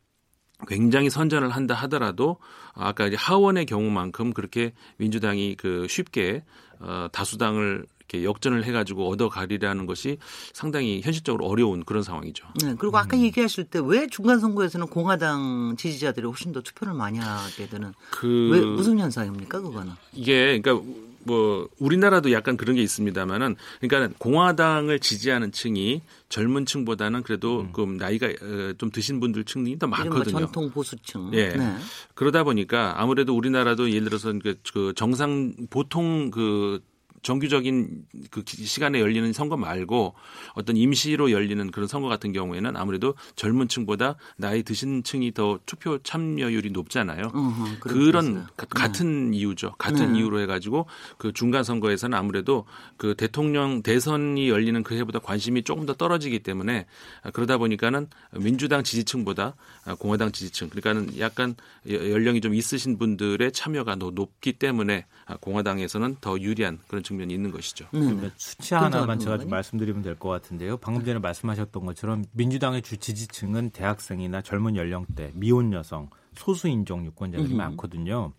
굉장히 0.69 1.09
선전을 1.09 1.49
한다 1.49 1.75
하더라도 1.75 2.37
아까 2.73 3.07
이제 3.07 3.17
하원의 3.17 3.65
경우만큼 3.65 4.31
그렇게 4.31 4.73
민주당이 4.97 5.55
그 5.55 5.85
쉽게 5.89 6.45
어, 6.79 7.07
다수당을 7.11 7.85
이렇게 8.15 8.23
역전을 8.23 8.63
해가지고 8.63 9.10
얻어가리라는 9.10 9.86
것이 9.86 10.17
상당히 10.54 11.01
현실적으로 11.04 11.45
어려운 11.45 11.84
그런 11.84 12.04
상황이죠. 12.04 12.47
네. 12.63 12.75
그리고 12.78 12.97
아까 12.97 13.17
음. 13.17 13.21
얘기하실 13.23 13.65
때 13.65 13.80
왜 13.80 14.08
중간 14.08 14.39
선거에서는 14.39 14.88
공화당 14.88 15.75
지지자들이 15.78 16.25
훨씬 16.25 16.51
더 16.54 16.62
투표를 16.62 16.93
많이 16.93 17.19
하게 17.19 17.67
되는 17.67 17.93
그 18.12 18.49
왜 18.51 18.62
무슨 18.62 18.97
현상입니까 18.99 19.60
그거는? 19.62 19.93
이게 20.13 20.60
그러니까 20.60 20.86
뭐 21.28 21.67
우리나라도 21.80 22.32
약간 22.32 22.56
그런 22.56 22.75
게 22.75 22.84
있습니다만은 22.84 23.56
그러니까 23.82 24.15
공화당을 24.19 24.99
지지하는 24.99 25.51
층이 25.51 26.01
젊은 26.30 26.65
층보다는 26.65 27.23
그래도 27.23 27.62
음. 27.62 27.69
그 27.73 27.82
나이가 27.82 28.28
어, 28.28 28.73
좀 28.78 28.91
드신 28.91 29.19
분들 29.19 29.43
층이 29.45 29.80
더 29.80 29.88
많거든요. 29.88 30.39
전통 30.39 30.69
보수층. 30.71 31.32
예. 31.34 31.49
네. 31.49 31.75
그러다 32.13 32.43
보니까 32.43 33.01
아무래도 33.01 33.36
우리나라도 33.36 33.89
예를 33.89 34.06
들어서 34.06 34.32
그, 34.34 34.56
그 34.71 34.93
정상 34.95 35.54
보통 35.69 36.30
그 36.32 36.80
정규적인 37.25 38.05
그 38.29 38.43
시간에 38.45 38.99
열리는 38.99 39.33
선거 39.33 39.57
말고 39.57 40.13
어떤 40.53 40.77
임시로 40.77 41.31
열리는 41.31 41.71
그런 41.71 41.88
선거 41.88 42.07
같은 42.07 42.31
경우에는 42.31 42.77
아무래도 42.77 43.15
젊은 43.35 43.67
층보다 43.67 44.15
나이 44.38 44.61
드신 44.61 45.03
층이 45.03 45.33
더 45.33 45.59
투표 45.65 45.97
참여율이 45.97 46.69
높잖아요. 46.69 47.31
어허, 47.33 47.79
그런 47.79 48.45
가, 48.55 48.67
같은 48.67 49.31
네. 49.31 49.38
이유죠. 49.38 49.73
같은 49.79 50.13
네. 50.13 50.19
이유로 50.19 50.39
해가지고 50.41 50.85
그 51.17 51.33
중간 51.33 51.63
선거에서는 51.63 52.15
아무래도 52.15 52.65
그 52.95 53.15
대통령 53.15 53.81
대선이 53.81 54.47
열리는 54.47 54.83
그 54.83 54.95
해보다 54.95 55.17
관심이 55.17 55.63
조금 55.63 55.88
더 55.88 55.93
떨어지기 55.93 56.39
때문에 56.39 56.85
그러다 57.33 57.57
보니까는 57.57 58.07
민주당 58.33 58.83
지지층보다 58.83 59.55
공화당 60.00 60.32
지지층 60.32 60.69
그러니까는 60.69 61.19
약간 61.19 61.56
연령이 61.89 62.41
좀 62.41 62.54
있으신 62.54 62.98
분들의 62.98 63.52
참여가 63.52 63.95
더 63.95 64.12
높기 64.12 64.54
때문에 64.54 65.06
공화당에서는 65.41 66.17
더 66.21 66.39
유리한 66.39 66.80
그런 66.88 67.04
측 67.04 67.15
측면이 67.15 67.34
있는 67.34 67.52
것이죠. 67.52 67.86
네. 67.91 68.00
그러니까 68.00 68.30
수치 68.38 68.74
하나만 68.74 69.19
제가 69.19 69.38
좀 69.38 69.50
말씀드리면 69.50 70.02
될 70.02 70.15
것 70.15 70.30
같은데요. 70.30 70.78
방금 70.78 71.04
전에 71.04 71.19
말씀하셨던 71.19 71.86
것처럼 71.86 72.26
민주당의 72.32 72.82
주 72.82 72.98
지지층은 72.98 73.71
대학생이나 73.71 74.41
젊은 74.41 74.76
연령대, 74.76 75.32
미혼 75.34 75.74
여성, 75.74 76.10
소수 76.36 76.67
인종 76.67 77.06
유권자들이 77.06 77.54
음. 77.54 77.58
많거든요. 77.58 78.32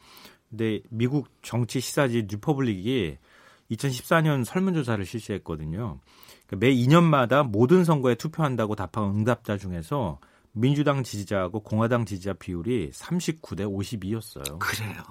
근데 0.48 0.80
미국 0.90 1.28
정치 1.42 1.80
시사지 1.80 2.26
뉴퍼블릭이 2.30 3.18
2014년 3.72 4.44
설문조사를 4.44 5.04
실시했거든요. 5.04 5.98
그러니까 6.46 6.66
매 6.66 6.72
2년마다 6.72 7.46
모든 7.46 7.84
선거에 7.84 8.14
투표한다고 8.14 8.74
답한 8.76 9.04
응답자 9.04 9.58
중에서 9.58 10.18
민주당 10.58 11.02
지지자하고 11.04 11.60
공화당 11.60 12.06
지지자 12.06 12.32
비율이 12.32 12.90
39대 12.90 13.60
52였어요. 13.70 14.58
그래요. 14.58 15.02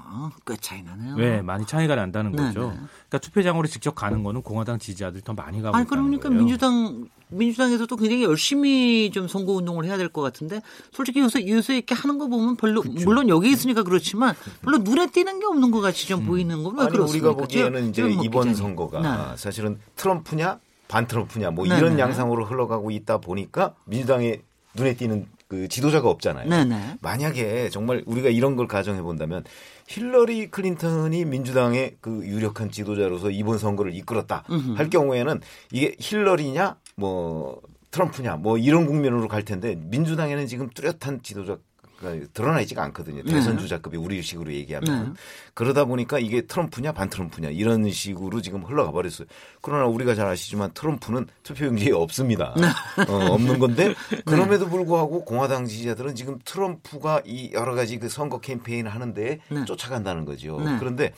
꽤 0.47 0.55
차이 0.57 0.81
나네요. 0.81 1.15
네, 1.17 1.41
많이 1.43 1.67
차이가 1.67 1.95
난다는 1.95 2.31
네네. 2.31 2.47
거죠. 2.47 2.69
그러니까 2.71 3.19
투표장으로 3.19 3.67
직접 3.67 3.93
가는 3.93 4.23
거는 4.23 4.41
공화당 4.41 4.79
지지자들이 4.79 5.23
더 5.23 5.33
많이 5.33 5.61
가고 5.61 5.77
아니 5.77 5.85
그러니까 5.85 6.29
거예요. 6.29 6.41
민주당 6.43 7.07
민주당에서도 7.27 7.95
굉장히 7.95 8.23
열심히 8.23 9.11
좀 9.13 9.27
선거 9.27 9.53
운동을 9.53 9.85
해야 9.85 9.97
될 9.97 10.09
것 10.09 10.21
같은데 10.21 10.61
솔직히 10.91 11.19
요새 11.19 11.47
요새 11.47 11.75
이렇게 11.77 11.93
하는 11.93 12.17
거 12.17 12.27
보면 12.27 12.55
별로 12.57 12.81
그렇죠. 12.81 13.05
물론 13.05 13.29
여기 13.29 13.51
있으니까 13.51 13.83
그렇지만 13.83 14.33
별로 14.63 14.79
눈에 14.79 15.11
띄는 15.11 15.39
게 15.39 15.45
없는 15.45 15.69
것 15.69 15.79
같이 15.81 16.07
좀 16.07 16.21
음. 16.21 16.25
보이는 16.25 16.63
거. 16.63 16.69
왜 16.69 16.85
아니 16.87 16.97
우리가 16.97 17.33
보기에는 17.33 17.89
이제 17.89 18.07
이번. 18.23 18.55
선거가 18.55 19.01
네. 19.31 19.37
사실은 19.37 19.79
트럼프냐 19.95 20.59
반 20.87 21.05
트럼프냐 21.05 21.51
뭐 21.51 21.65
네네. 21.67 21.77
이런 21.77 21.99
양상으로 21.99 22.45
흘러가고 22.45 22.89
있다 22.89 23.19
보니까 23.19 23.75
민주당의 23.85 24.41
눈에 24.75 24.95
띄는 24.95 25.27
그 25.47 25.67
지도자가 25.67 26.09
없잖아요. 26.09 26.49
네네. 26.49 26.97
만약에 27.01 27.69
정말 27.69 28.03
우리가 28.05 28.29
이런 28.29 28.55
걸 28.55 28.67
가정해 28.67 29.01
본다면 29.01 29.43
힐러리 29.87 30.49
클린턴이 30.49 31.25
민주당의 31.25 31.97
그 32.01 32.25
유력한 32.25 32.71
지도자로서 32.71 33.29
이번 33.29 33.57
선거를 33.57 33.93
이끌었다 33.93 34.43
음흠. 34.49 34.73
할 34.73 34.89
경우에는 34.89 35.41
이게 35.71 35.95
힐러리냐 35.99 36.77
뭐 36.95 37.61
트럼프냐 37.91 38.37
뭐 38.37 38.57
이런 38.57 38.85
국면으로 38.85 39.27
갈 39.27 39.43
텐데 39.45 39.75
민주당에는 39.75 40.47
지금 40.47 40.69
뚜렷한 40.69 41.21
지도자 41.21 41.57
그러니까 41.97 42.27
드러나 42.33 42.61
있지가 42.61 42.83
않거든요. 42.83 43.23
네. 43.23 43.31
대선 43.31 43.57
주자급이 43.57 43.97
우리식으로 43.97 44.51
얘기하면 44.53 45.05
네. 45.05 45.13
그러다 45.53 45.85
보니까 45.85 46.19
이게 46.19 46.41
트럼프냐 46.41 46.91
반 46.91 47.09
트럼프냐 47.09 47.49
이런 47.49 47.89
식으로 47.89 48.41
지금 48.41 48.63
흘러가 48.63 48.91
버렸어요. 48.91 49.27
그러나 49.61 49.85
우리가 49.85 50.15
잘 50.15 50.27
아시지만 50.27 50.71
트럼프는 50.73 51.27
투표용지에 51.43 51.91
없습니다. 51.93 52.53
네. 52.57 52.67
어, 53.07 53.33
없는 53.33 53.59
건데 53.59 53.93
네. 54.11 54.21
그럼에도 54.25 54.67
불구하고 54.67 55.25
공화당 55.25 55.65
지지자들은 55.65 56.15
지금 56.15 56.39
트럼프가 56.43 57.21
이 57.25 57.51
여러 57.53 57.75
가지 57.75 57.97
그 57.97 58.09
선거 58.09 58.39
캠페인을 58.39 58.93
하는데 58.93 59.39
네. 59.47 59.65
쫓아간다는 59.65 60.25
거죠. 60.25 60.59
네. 60.59 60.77
그런데 60.79 61.13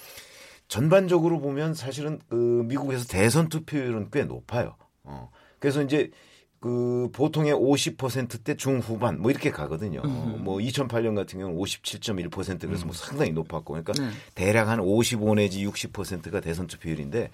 전반적으로 0.68 1.40
보면 1.40 1.74
사실은 1.74 2.20
그 2.30 2.36
미국에서 2.66 3.06
대선 3.06 3.50
투표율은 3.50 4.10
꽤 4.12 4.24
높아요. 4.26 4.76
어. 5.04 5.30
그래서 5.60 5.82
이제 5.82 6.12
그 6.60 7.10
보통의 7.14 7.54
50%대 7.54 8.56
중후반 8.56 9.22
뭐 9.22 9.30
이렇게 9.30 9.52
가거든요. 9.52 10.02
음. 10.04 10.44
뭐 10.44 10.58
2008년 10.58 11.16
같은 11.16 11.40
경우는 11.40 11.60
57.1% 11.60 12.62
그래서 12.62 12.86
뭐 12.86 12.94
음. 12.94 12.94
상당히 12.94 13.32
높았고 13.32 13.74
그러니까 13.74 13.94
네. 13.94 14.10
대략 14.34 14.68
한 14.68 14.80
55 14.80 15.36
내지 15.36 15.66
60%가 15.66 16.42
대선 16.42 16.66
투표율인데 16.68 17.30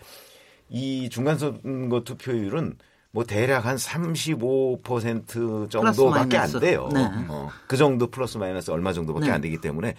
이 0.69 1.09
중간 1.09 1.37
선거 1.37 2.03
투표율은 2.03 2.77
뭐 3.11 3.23
대략 3.23 3.65
한 3.65 3.77
35% 3.77 5.69
정도밖에 5.69 6.37
안 6.37 6.59
돼요. 6.59 6.89
네. 6.91 7.07
어, 7.29 7.49
그 7.67 7.77
정도 7.77 8.07
플러스 8.07 8.37
마이너스 8.37 8.71
얼마 8.71 8.91
정도밖에 8.91 9.27
네. 9.27 9.31
안 9.31 9.39
되기 9.39 9.61
때문에 9.61 9.93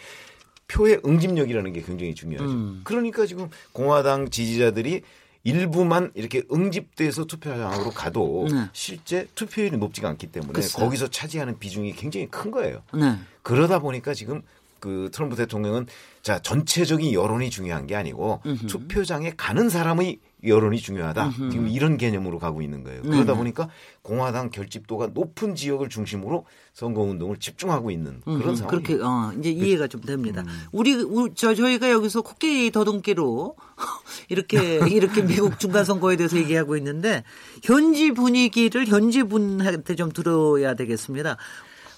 표의 0.66 1.00
응집력이라는 1.06 1.72
게 1.72 1.80
굉장히 1.82 2.14
중요하죠. 2.14 2.50
음. 2.50 2.80
그러니까 2.84 3.24
지금 3.24 3.48
공화당 3.72 4.30
지지자들이 4.30 5.02
일부만 5.44 6.11
이렇게 6.14 6.42
응집돼서 6.50 7.26
투표장으로 7.26 7.90
가도 7.90 8.48
네. 8.50 8.68
실제 8.72 9.28
투표율이 9.35 9.76
높지가 9.76 10.09
않기 10.09 10.28
때문에 10.28 10.52
글쎄요. 10.52 10.83
거기서 10.83 11.09
차지하는 11.09 11.59
비중이 11.59 11.92
굉장히 11.92 12.28
큰 12.30 12.50
거예요. 12.50 12.83
네. 12.94 13.18
그러다 13.42 13.78
보니까 13.78 14.14
지금 14.14 14.42
그 14.85 15.09
트럼프 15.11 15.35
대통령은 15.35 15.87
자 16.20 16.38
전체적인 16.40 17.14
여론이 17.14 17.49
중요한 17.49 17.87
게 17.87 17.97
아니고 17.97 18.42
음흠. 18.44 18.66
투표장에 18.66 19.33
가는 19.35 19.70
사람의 19.70 20.18
여론이 20.47 20.79
중요하다. 20.79 21.27
음흠. 21.29 21.51
지금 21.51 21.68
이런 21.68 21.97
개념으로 21.97 22.38
가고 22.38 22.61
있는 22.61 22.85
거예요. 22.85 23.01
그러다 23.01 23.33
네. 23.33 23.38
보니까 23.38 23.70
공화당 24.03 24.51
결집도가 24.51 25.07
높은 25.14 25.55
지역을 25.55 25.88
중심으로 25.88 26.44
선거 26.75 27.01
운동을 27.01 27.38
집중하고 27.38 27.90
있는 27.90 28.20
그런 28.25 28.57
상황. 28.57 28.68
그렇게 28.73 29.03
어, 29.03 29.33
이제 29.38 29.49
이해가 29.49 29.87
좀 29.87 30.03
됩니다. 30.03 30.42
음. 30.47 30.66
우리, 30.70 30.92
우리 30.94 31.33
저 31.35 31.55
저희가 31.55 31.90
여기서 31.90 32.20
코끼리 32.20 32.70
더듬기로 32.70 33.57
이렇게 34.29 34.87
이렇게 34.90 35.23
미국 35.23 35.59
중간 35.59 35.87
선거에 35.87 36.16
대해서 36.16 36.37
얘기하고 36.37 36.77
있는데 36.77 37.25
현지 37.62 38.12
분위기를 38.12 38.87
현지 38.87 39.23
분한테 39.23 39.94
좀 39.94 40.12
들어야 40.12 40.75
되겠습니다. 40.75 41.38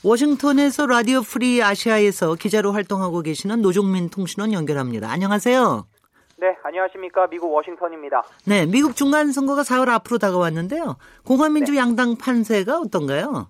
워싱턴에서 0.07 0.87
라디오 0.87 1.21
프리 1.21 1.61
아시아에서 1.65 2.37
기자로 2.37 2.71
활동하고 2.71 3.23
계시는 3.23 3.61
노정민 3.61 4.09
통신원 4.09 4.53
연결합니다. 4.53 5.11
안녕하세요. 5.11 5.85
네, 6.39 6.57
안녕하십니까. 6.63 7.27
미국 7.27 7.53
워싱턴입니다. 7.53 8.23
네, 8.45 8.67
미국 8.67 8.95
중간선거가 8.95 9.63
4일 9.63 9.89
앞으로 9.89 10.19
다가왔는데요. 10.19 10.97
공화민주 11.25 11.73
네. 11.73 11.79
양당 11.79 12.19
판세가 12.19 12.79
어떤가요? 12.79 13.49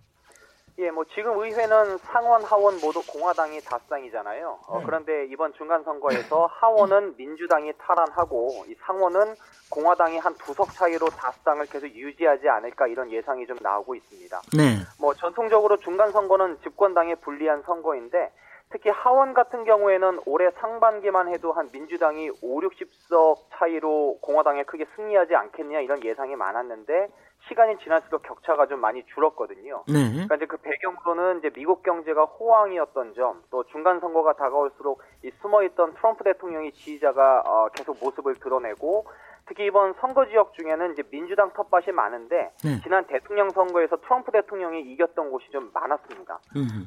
예, 0.79 0.91
뭐 0.91 1.05
지금 1.15 1.39
의회는 1.39 1.97
상원, 1.99 2.45
하원 2.45 2.79
모두 2.81 3.01
공화당이 3.11 3.61
다수당이잖아요. 3.63 4.59
어, 4.69 4.79
네. 4.79 4.85
그런데 4.85 5.25
이번 5.31 5.55
중간 5.55 5.83
선거에서 5.85 6.47
하원은 6.53 7.15
민주당이 7.17 7.73
탈환하고 7.79 8.65
이 8.69 8.75
상원은 8.85 9.35
공화당이 9.71 10.19
한 10.19 10.35
두 10.35 10.53
석 10.53 10.73
차이로 10.75 11.07
다수당을 11.07 11.67
계속 11.67 11.87
유지하지 11.87 12.49
않을까 12.49 12.87
이런 12.89 13.11
예상이 13.11 13.47
좀 13.47 13.57
나오고 13.61 13.95
있습니다. 13.95 14.41
네. 14.57 14.77
뭐 15.01 15.15
전통적으로 15.15 15.79
중간 15.79 16.13
선거는 16.13 16.59
집권당에 16.63 17.15
불리한 17.17 17.63
선거인데 17.63 18.31
특히 18.69 18.91
하원 18.91 19.33
같은 19.33 19.65
경우에는 19.65 20.21
올해 20.27 20.51
상반기만 20.61 21.29
해도 21.29 21.53
한 21.53 21.71
민주당이 21.73 22.31
5, 22.43 22.61
60석 22.61 23.37
차이로 23.55 24.19
공화당에 24.21 24.65
크게 24.65 24.85
승리하지 24.95 25.35
않겠냐 25.35 25.81
이런 25.81 26.05
예상이 26.05 26.37
많았는데 26.37 27.09
시간이 27.49 27.79
지날수록 27.79 28.23
격차가 28.23 28.67
좀 28.67 28.81
많이 28.81 29.05
줄었거든요. 29.15 29.85
네. 29.89 30.11
그러니까 30.11 30.37
이제 30.37 30.47
그 30.47 30.57
배경으로는 30.57 31.39
이제 31.39 31.51
미국 31.51 31.83
경제가 31.83 32.25
호황이었던 32.25 33.15
점, 33.15 33.43
또 33.51 33.65
중간 33.65 34.01
선거가 34.01 34.35
다가올수록 34.35 35.03
이 35.25 35.31
숨어있던 35.41 35.95
트럼프 35.95 36.25
대통령의 36.25 36.73
지지자가 36.73 37.43
어, 37.47 37.69
계속 37.75 37.99
모습을 38.01 38.35
드러내고 38.37 39.07
특히 39.49 39.67
이번 39.67 39.95
선거 40.01 40.27
지역 40.27 40.55
중에는 40.55 40.93
이제 40.93 41.03
민주당 41.11 41.53
텃밭이 41.53 41.93
많은데 41.95 42.51
네. 42.65 42.81
지난 42.83 43.07
대통령 43.07 43.49
선거에서 43.51 43.97
트럼프 43.99 44.33
대통령이 44.33 44.83
이겼던 44.93 45.31
곳이 45.31 45.47
좀 45.53 45.71
많았습니다. 45.73 46.41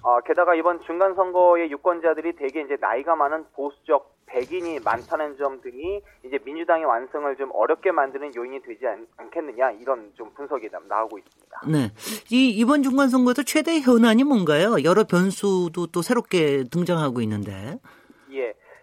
어, 0.04 0.20
게다가 0.22 0.56
이번 0.56 0.82
중간 0.82 1.16
선거의 1.16 1.72
유권자들이 1.72 2.34
대개 2.34 2.62
이제 2.62 2.78
나이가 2.80 3.16
많은 3.16 3.46
보수적 3.54 4.20
백인이 4.26 4.80
많다는 4.82 5.38
점 5.38 5.62
등이 5.62 6.02
이제 6.26 6.38
민주당의 6.44 6.86
완성을 6.86 7.36
좀 7.38 7.50
어렵게 7.54 7.92
만드는 7.92 8.36
요인이 8.36 8.62
되지 8.62 8.86
않, 8.86 9.08
겠느냐 9.32 9.72
이런 9.72 10.12
좀 10.16 10.32
분석이 10.36 10.70
나오고 10.88 11.18
있습니다. 11.18 11.62
네, 11.68 11.92
이 12.30 12.50
이번 12.50 12.84
중간 12.84 13.10
선거에서 13.10 13.44
최대 13.44 13.80
현안이 13.80 14.24
뭔가요? 14.26 14.84
여러 14.84 15.06
변수도 15.06 15.88
또 15.88 16.02
새롭게 16.02 16.66
등장하고 16.70 17.22
있는데. 17.22 17.80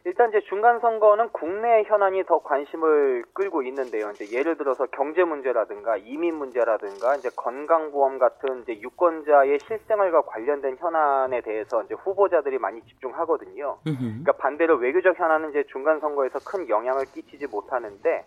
예. 0.07 0.11
일단 0.11 0.31
이제 0.31 0.41
중간 0.49 0.81
선거는 0.81 1.31
국내 1.33 1.83
현안이 1.83 2.25
더 2.25 2.39
관심을 2.39 3.25
끌고 3.33 3.63
있는데요. 3.65 4.11
이제 4.11 4.37
예를 4.37 4.57
들어서 4.57 4.87
경제 4.87 5.25
문제라든가 5.25 5.97
이민 5.97 6.37
문제라든가 6.37 7.17
이제 7.17 7.29
건강보험 7.37 8.19
같은 8.19 8.63
이제 8.63 8.81
유권자의 8.81 9.59
실생활과 9.61 10.23
관련된 10.23 10.77
현안에 10.79 11.41
대해서 11.43 11.83
이제 11.83 11.95
후보자들이 11.95 12.59
많이 12.59 12.81
집중하거든요. 12.83 13.79
그러니까 13.85 14.33
반대로 14.33 14.77
외교적 14.77 15.19
현안은 15.19 15.51
이제 15.51 15.65
중간 15.73 16.01
선거에서 16.01 16.39
큰 16.45 16.69
영향을 16.69 17.05
끼치지 17.07 17.49
못하는데 17.49 18.25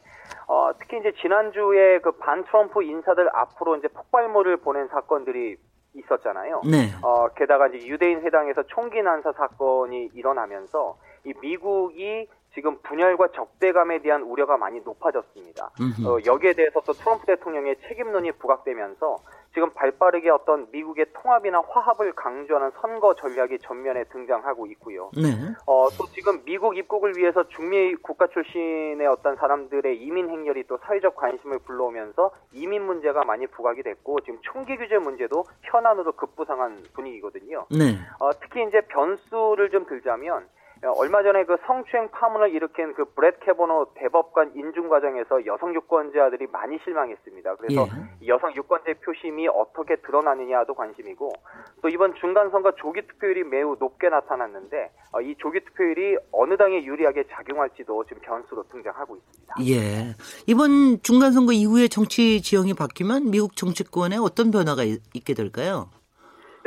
어, 0.48 0.72
특히 0.80 1.00
이제 1.00 1.14
지난주에 1.22 2.00
그 2.00 2.12
반 2.20 2.44
트럼프 2.44 2.84
인사들 2.84 3.30
앞으로 3.34 3.78
이제 3.78 3.88
폭발물을 3.88 4.58
보낸 4.58 4.88
사건들이 4.90 5.56
있었잖아요. 5.96 6.62
네. 6.70 6.92
어, 7.02 7.30
게다가 7.30 7.68
이제 7.68 7.88
유대인 7.88 8.22
회당에서 8.22 8.64
총기 8.64 9.02
난사 9.02 9.32
사건이 9.32 10.12
일어나면서 10.14 10.98
이 11.26 11.34
미국이 11.42 12.28
지금 12.54 12.78
분열과 12.82 13.30
적대감에 13.30 14.00
대한 14.00 14.24
우려가 14.24 14.58
많이 14.58 14.80
높아졌습니다. 14.82 15.70
어, 16.06 16.18
여기에 16.26 16.54
대해서 16.54 16.82
또 16.82 16.94
트럼프 16.94 17.26
대통령의 17.26 17.76
책임론이 17.88 18.34
부각되면서 18.34 19.18
지금 19.54 19.72
발빠르게 19.74 20.30
어떤 20.30 20.68
미국의 20.72 21.08
통합이나 21.14 21.62
화합을 21.68 22.14
강조하는 22.14 22.72
선거 22.82 23.16
전략이 23.16 23.60
전면에 23.60 24.04
등장하고 24.06 24.68
있고요. 24.68 25.12
네. 25.16 25.30
어, 25.66 25.90
또 25.98 26.06
지금 26.14 26.44
미국 26.44 26.78
입국을 26.78 27.18
위해서 27.18 27.48
중미 27.48 27.96
국가 27.96 28.28
출신의 28.28 29.06
어떤 29.08 29.36
사람들의 29.36 30.02
이민 30.02 30.30
행렬이 30.30 30.64
또 30.68 30.78
사회적 30.84 31.16
관심을 31.16 31.60
불러오면서 31.60 32.32
이민 32.54 32.84
문제가 32.84 33.24
많이 33.24 33.48
부각이 33.48 33.84
됐고 33.84 34.22
지금 34.22 34.40
총기 34.42 34.78
규제 34.78 34.98
문제도 34.98 35.46
현안으로 35.64 36.12
급부상한 36.14 36.84
분위기거든요. 36.94 37.66
네. 37.72 37.98
어, 38.20 38.32
특히 38.40 38.64
이제 38.68 38.82
변수를 38.82 39.70
좀 39.72 39.86
들자면 39.86 40.44
어, 40.44 40.50
얼마 40.88 41.22
전에 41.24 41.44
그 41.44 41.58
성추행 41.66 42.10
파문을 42.12 42.54
일으킨 42.54 42.94
그 42.94 43.06
브렛 43.14 43.40
캐버노 43.42 43.94
대법관 43.96 44.54
인준 44.56 44.90
과정에서 44.90 45.46
여성 45.46 45.74
유권자들이 45.74 46.48
많이 46.48 46.80
실망했습니다. 46.84 47.56
그래서 47.56 47.88
예. 48.22 48.28
여성 48.28 48.56
유권자 48.56 48.94
표심이 49.04 49.48
어떻게 49.48 49.98
드러나느냐도 49.98 50.74
관심이고 50.74 51.34
또 51.82 51.90
이번 51.90 52.14
중간 52.16 52.50
선거 52.52 52.72
조기 52.76 53.02
투표율이 53.08 53.44
매우 53.44 53.76
높게 53.80 54.10
나타났는데 54.10 54.92
어, 55.12 55.22
이 55.22 55.36
조기 55.38 55.60
투표율이 55.66 56.18
어느 56.32 56.56
당에 56.56 56.84
유리하게 56.84 57.26
작용할지도 57.30 58.06
지금 58.06 58.22
변수로 58.22 58.64
등장하고 58.72 59.18
있습니다. 59.18 59.56
예. 59.68 60.16
이번 60.48 61.02
중간 61.04 61.34
선거 61.34 61.52
이후에 61.52 61.88
정치 61.88 62.42
지형이 62.42 62.74
바뀌면 62.74 63.32
미국 63.32 63.56
정치권에 63.56 64.18
어떤 64.18 64.52
변화가 64.52 64.84
있게 64.84 65.34
될까요? 65.34 65.90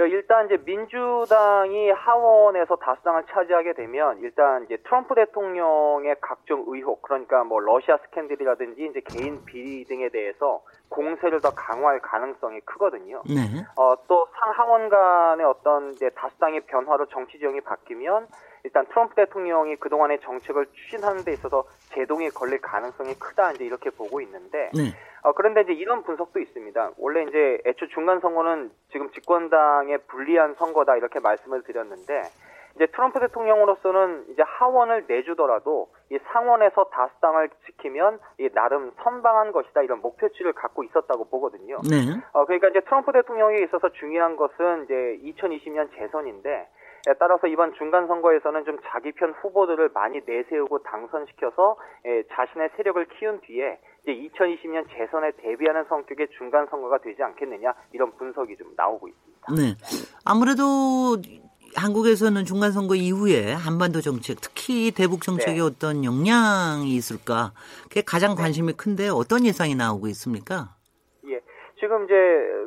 일단 0.06 0.46
이제 0.46 0.58
민주당이 0.64 1.90
하원에서 1.90 2.76
다수당을 2.76 3.24
차지하게 3.30 3.74
되면 3.74 4.18
일단 4.20 4.64
이제 4.64 4.76
트럼프 4.84 5.14
대통령의 5.14 6.16
각종 6.20 6.64
의혹 6.66 7.02
그러니까 7.02 7.44
뭐 7.44 7.60
러시아 7.60 7.98
스캔들이라든지 7.98 8.86
이제 8.86 9.00
개인 9.04 9.44
비리 9.44 9.84
등에 9.84 10.08
대해서 10.10 10.62
공세를 10.88 11.40
더 11.40 11.50
강화할 11.50 12.00
가능성이 12.00 12.60
크거든요. 12.60 13.22
네. 13.26 13.64
어, 13.76 13.94
또 14.06 14.28
상하원 14.38 14.88
간의 14.88 15.46
어떤 15.46 15.92
이제 15.94 16.10
다수당의 16.10 16.60
변화로 16.62 17.06
정치 17.06 17.38
지형이 17.38 17.62
바뀌면 17.62 18.28
일단 18.64 18.86
트럼프 18.86 19.14
대통령이 19.14 19.76
그동안의 19.76 20.20
정책을 20.20 20.66
추진하는 20.72 21.24
데 21.24 21.32
있어서 21.32 21.64
제동이 21.90 22.30
걸릴 22.30 22.60
가능성이 22.60 23.14
크다 23.14 23.52
이제 23.52 23.64
이렇게 23.64 23.90
보고 23.90 24.20
있는데 24.20 24.70
네. 24.74 24.94
어, 25.22 25.32
그런데 25.32 25.62
이제 25.62 25.72
이런 25.72 26.02
분석도 26.02 26.40
있습니다. 26.40 26.92
원래 26.98 27.24
이제 27.24 27.58
애초 27.66 27.88
중간 27.88 28.20
선거는 28.20 28.70
지금 28.90 29.10
집권당에 29.12 29.98
불리한 29.98 30.54
선거다 30.54 30.96
이렇게 30.96 31.20
말씀을 31.20 31.62
드렸는데 31.62 32.22
이제 32.76 32.86
트럼프 32.86 33.20
대통령으로서는 33.20 34.26
이제 34.30 34.42
하원을 34.42 35.04
내주더라도 35.06 35.90
이 36.10 36.18
상원에서 36.32 36.84
다수당을 36.84 37.50
지키면 37.66 38.18
이 38.38 38.48
나름 38.54 38.92
선방한 39.02 39.52
것이다 39.52 39.82
이런 39.82 40.00
목표치를 40.00 40.52
갖고 40.54 40.82
있었다고 40.82 41.26
보거든요. 41.28 41.80
네. 41.88 42.20
어, 42.32 42.44
그러니까 42.46 42.68
이제 42.68 42.80
트럼프 42.80 43.12
대통령에 43.12 43.58
있어서 43.58 43.90
중요한 43.90 44.36
것은 44.36 44.84
이제 44.84 45.20
2020년 45.24 45.90
재선인데 45.96 46.50
예, 46.50 46.68
따라서 47.18 47.46
이번 47.46 47.74
중간 47.74 48.06
선거에서는 48.06 48.64
좀 48.64 48.78
자기 48.86 49.12
편 49.12 49.32
후보들을 49.32 49.90
많이 49.92 50.20
내세우고 50.24 50.82
당선시켜서 50.84 51.76
예, 52.06 52.22
자신의 52.32 52.70
세력을 52.76 53.04
키운 53.18 53.40
뒤에 53.40 53.78
이제 54.02 54.12
2020년 54.12 54.86
재선에 54.88 55.32
대비하는 55.38 55.84
성격의 55.88 56.28
중간 56.38 56.66
선거가 56.70 56.98
되지 56.98 57.22
않겠느냐 57.22 57.72
이런 57.92 58.12
분석이 58.16 58.56
좀 58.56 58.72
나오고 58.76 59.08
있습니다. 59.08 59.52
네. 59.54 59.76
아무래도 60.24 61.16
한국에서는 61.74 62.44
중간 62.44 62.72
선거 62.72 62.94
이후에 62.94 63.52
한반도 63.52 64.00
정책, 64.00 64.40
특히 64.40 64.90
대북 64.90 65.22
정책에 65.22 65.54
네. 65.54 65.60
어떤 65.60 66.04
영향이 66.04 66.94
있을까? 66.94 67.52
그게 67.84 68.02
가장 68.02 68.34
네. 68.34 68.42
관심이 68.42 68.72
큰데 68.74 69.08
어떤 69.08 69.44
예상이 69.44 69.74
나오고 69.74 70.08
있습니까? 70.08 70.76
지금 71.82 72.04
이제 72.04 72.14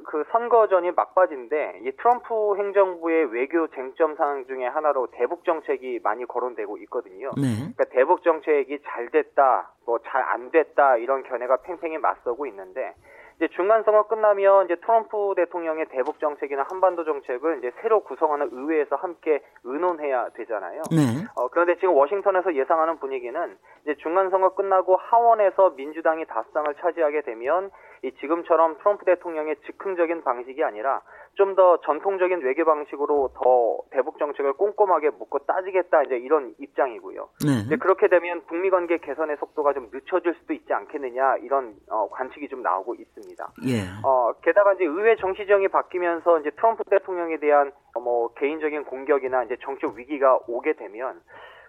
그 0.07 0.25
선거전이 0.33 0.91
막바지인데 0.91 1.79
이 1.85 1.91
트럼프 1.93 2.57
행정부의 2.57 3.31
외교 3.31 3.65
쟁점 3.67 4.13
사항 4.17 4.45
중에 4.45 4.65
하나로 4.67 5.07
대북 5.11 5.45
정책이 5.45 6.01
많이 6.03 6.25
거론되고 6.25 6.75
있거든요. 6.79 7.31
네. 7.37 7.55
그러니까 7.55 7.85
대북 7.91 8.23
정책이 8.23 8.79
잘 8.83 9.07
됐다, 9.11 9.71
뭐 9.85 9.99
잘 9.99 10.21
안 10.21 10.51
됐다 10.51 10.97
이런 10.97 11.23
견해가 11.23 11.57
팽팽히 11.63 11.97
맞서고 11.97 12.45
있는데 12.47 12.93
이제 13.37 13.47
중간 13.49 13.83
선거 13.83 14.03
끝나면 14.07 14.65
이제 14.65 14.75
트럼프 14.77 15.33
대통령의 15.35 15.85
대북 15.89 16.19
정책이나 16.19 16.65
한반도 16.69 17.03
정책을 17.05 17.59
이제 17.59 17.71
새로 17.81 18.01
구성하는 18.01 18.49
의회에서 18.51 18.95
함께 18.97 19.41
의논해야 19.63 20.29
되잖아요. 20.29 20.81
네. 20.91 21.23
어, 21.35 21.47
그런데 21.49 21.75
지금 21.75 21.95
워싱턴에서 21.95 22.55
예상하는 22.55 22.97
분위기는 22.97 23.57
이제 23.83 23.95
중간 23.95 24.29
선거 24.29 24.55
끝나고 24.55 24.95
하원에서 24.97 25.71
민주당이 25.71 26.25
다수당을 26.25 26.75
차지하게 26.75 27.21
되면 27.21 27.71
이 28.05 28.11
지금처럼 28.19 28.77
트럼프 28.79 29.05
대통령의 29.05 29.55
즉흥적인 29.65 30.23
방식이 30.23 30.63
아니라 30.63 31.01
좀 31.35 31.55
더 31.55 31.77
전통적인 31.81 32.41
외교 32.41 32.65
방식으로 32.65 33.29
더 33.33 33.79
대북 33.91 34.19
정책을 34.19 34.53
꼼꼼하게 34.53 35.11
묻고 35.11 35.39
따지겠다 35.39 36.03
이제 36.03 36.17
이런 36.17 36.53
입장이고요. 36.59 37.29
네. 37.45 37.63
이제 37.65 37.77
그렇게 37.77 38.07
되면 38.07 38.41
북미 38.47 38.69
관계 38.69 38.97
개선의 38.97 39.37
속도가 39.37 39.73
좀 39.73 39.89
늦춰질 39.93 40.35
수도 40.35 40.53
있지 40.53 40.73
않겠느냐 40.73 41.37
이런 41.37 41.75
어, 41.89 42.09
관측이 42.09 42.49
좀 42.49 42.61
나오고 42.61 42.95
있습니다. 42.95 43.47
예. 43.67 43.83
어, 44.03 44.33
게다가 44.41 44.73
이제 44.73 44.83
의회 44.83 45.15
정치 45.15 45.45
지형이 45.45 45.69
바뀌면서 45.69 46.39
이제 46.39 46.51
트럼프 46.51 46.83
대통령에 46.89 47.37
대한 47.37 47.71
어, 47.95 47.99
뭐 48.01 48.33
개인적인 48.33 48.83
공격이나 48.83 49.43
이제 49.43 49.55
정치적 49.61 49.95
위기가 49.95 50.39
오게 50.47 50.73
되면 50.73 51.21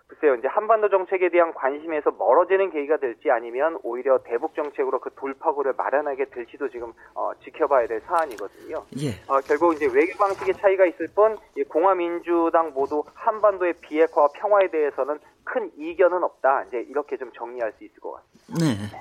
글쎄요, 0.08 0.36
이제 0.36 0.46
한반도 0.46 0.88
정책에 0.88 1.28
대한 1.30 1.52
관심에서 1.52 2.12
멀어지는 2.12 2.70
계기가 2.70 2.96
될지 2.98 3.28
아니면 3.30 3.78
오히려 3.82 4.18
대북 4.18 4.54
정책으로 4.54 5.00
그 5.00 5.10
돌파구를 5.16 5.74
마련하게 5.76 6.26
될지도 6.26 6.68
지금 6.68 6.92
어, 7.14 7.32
지켜봐야 7.42 7.88
될 7.88 8.00
사안이거든요. 8.02 8.84
예. 9.00 9.10
어, 9.26 9.40
결국 9.40 9.74
이제 9.74 9.86
외교 9.92 10.16
방식의 10.16 10.54
차이가 10.54 10.86
있을 10.86 11.08
뿐 11.08 11.36
공화민주당 11.68 12.72
모두 12.72 13.02
한반도의 13.14 13.74
비핵화와 13.80 14.28
평화에 14.34 14.68
대해서는 14.70 15.18
큰 15.42 15.70
이견은 15.76 16.22
없다. 16.22 16.64
이제 16.68 16.78
이렇게 16.88 17.16
좀 17.16 17.32
정리할 17.32 17.72
수 17.72 17.84
있을 17.84 17.98
것 18.00 18.12
같습니다. 18.12 18.64
네. 18.64 18.96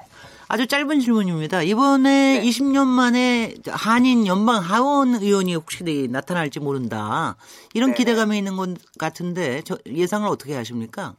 아주 0.48 0.68
짧은 0.68 1.00
질문입니다. 1.00 1.64
이번에 1.64 2.40
네. 2.40 2.42
20년 2.42 2.86
만에 2.86 3.56
한인 3.68 4.28
연방 4.28 4.62
하원 4.62 5.16
의원이 5.16 5.56
혹시 5.56 6.08
나타날지 6.12 6.60
모른다. 6.60 7.36
이런 7.74 7.90
네. 7.92 7.96
기대감이 7.96 8.38
있는 8.38 8.56
것 8.56 8.70
같은데 9.00 9.62
예상을 9.88 10.28
어떻게 10.28 10.56
하십니까? 10.56 11.16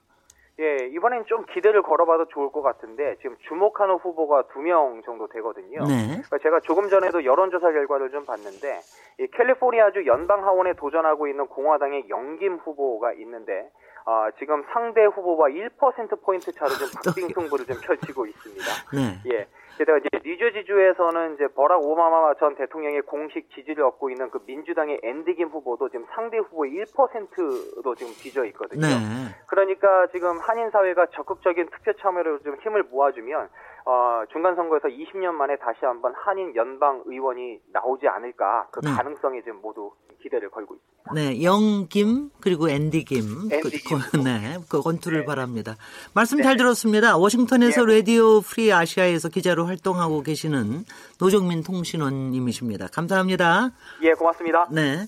예, 0.59 0.87
이번엔 0.95 1.25
좀 1.27 1.45
기대를 1.53 1.83
걸어봐도 1.83 2.29
좋을 2.33 2.51
것 2.51 2.63
같은데 2.63 3.17
지금 3.21 3.37
주목하는 3.47 3.97
후보가 3.97 4.45
두 4.55 4.61
명 4.61 5.03
정도 5.05 5.29
되거든요. 5.29 5.85
네. 5.87 6.07
그러니까 6.07 6.39
제가 6.43 6.61
조금 6.61 6.89
전에도 6.89 7.25
여론조사 7.25 7.73
결과를 7.73 8.11
좀 8.11 8.25
봤는데 8.25 8.81
이 9.21 9.27
캘리포니아주 9.37 10.07
연방 10.07 10.45
하원에 10.45 10.73
도전하고 10.75 11.29
있는 11.29 11.47
공화당의 11.49 12.09
영김 12.09 12.55
후보가 12.65 13.13
있는데 13.15 13.69
어, 14.07 14.29
지금 14.39 14.63
상대 14.73 15.05
후보와 15.05 15.49
1%포인트 15.49 16.53
차로 16.53 16.71
좀 16.71 16.89
박빙 16.95 17.29
승부를 17.35 17.67
좀 17.67 17.77
펼치고 17.83 18.27
있습니다. 18.27 18.65
네. 18.95 19.33
예. 19.33 19.47
게다가 19.79 19.99
이제 19.99 20.09
뉴저지주에서는 20.25 21.35
이제 21.35 21.49
버락 21.49 21.85
오바마 21.85 22.35
전 22.35 22.55
대통령의 22.55 23.03
공식 23.03 23.51
지지를 23.51 23.85
얻고 23.85 24.09
있는 24.09 24.31
그 24.31 24.41
민주당의 24.47 25.01
앤디김 25.03 25.49
후보도 25.49 25.91
지금 25.91 26.07
상대 26.15 26.39
후보의 26.39 26.73
1%도 26.85 27.95
지금 27.97 28.13
뒤져 28.15 28.45
있거든요. 28.47 28.87
네. 28.87 29.35
그러니까 29.49 30.07
지금 30.13 30.39
한인 30.39 30.71
사회가 30.71 31.07
적극적인 31.13 31.69
투표 31.69 31.93
참여로 32.01 32.39
좀 32.39 32.57
힘을 32.63 32.85
모아주면 32.85 33.51
어, 33.89 34.25
중간 34.33 34.57
선거에서 34.57 34.89
20년 34.89 35.31
만에 35.31 35.57
다시 35.59 35.79
한번 35.85 36.13
한인 36.17 36.55
연방 36.57 37.05
의원이 37.07 37.61
나오지 37.73 38.09
않을까 38.09 38.67
그 38.73 38.81
네. 38.81 38.91
가능성에 38.91 39.43
지금 39.43 39.63
모두 39.63 39.93
기대를 40.21 40.51
걸고 40.51 40.75
있습니다. 40.75 41.13
네, 41.15 41.41
영김 41.45 42.31
그리고 42.41 42.69
앤디 42.69 43.05
김, 43.05 43.49
앤디 43.53 43.85
그, 43.85 44.17
네, 44.17 44.59
그 44.69 44.81
건투를 44.81 45.21
네. 45.21 45.25
바랍니다. 45.25 45.77
말씀 46.15 46.39
네. 46.39 46.43
잘 46.43 46.57
들었습니다. 46.57 47.17
워싱턴에서 47.17 47.85
네. 47.85 47.99
라디오 47.99 48.41
프리 48.41 48.73
아시아에서 48.73 49.29
기자로 49.29 49.67
활동하고 49.67 50.25
계시는 50.25 50.85
노정민 51.21 51.63
통신원님이십니다. 51.63 52.89
감사합니다. 52.89 53.71
예, 54.03 54.15
고맙습니다. 54.15 54.67
네. 54.73 55.07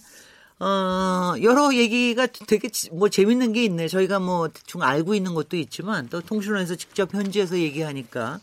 어, 0.60 1.34
여러 1.42 1.74
얘기가 1.74 2.26
되게 2.26 2.68
뭐 2.92 3.08
재밌는 3.08 3.52
게 3.52 3.64
있네. 3.64 3.88
저희가 3.88 4.20
뭐 4.20 4.46
대충 4.46 4.82
알고 4.82 5.14
있는 5.14 5.34
것도 5.34 5.56
있지만 5.56 6.08
또 6.08 6.20
통신원에서 6.20 6.76
직접 6.76 7.12
현지에서 7.12 7.58
얘기하니까 7.58 8.38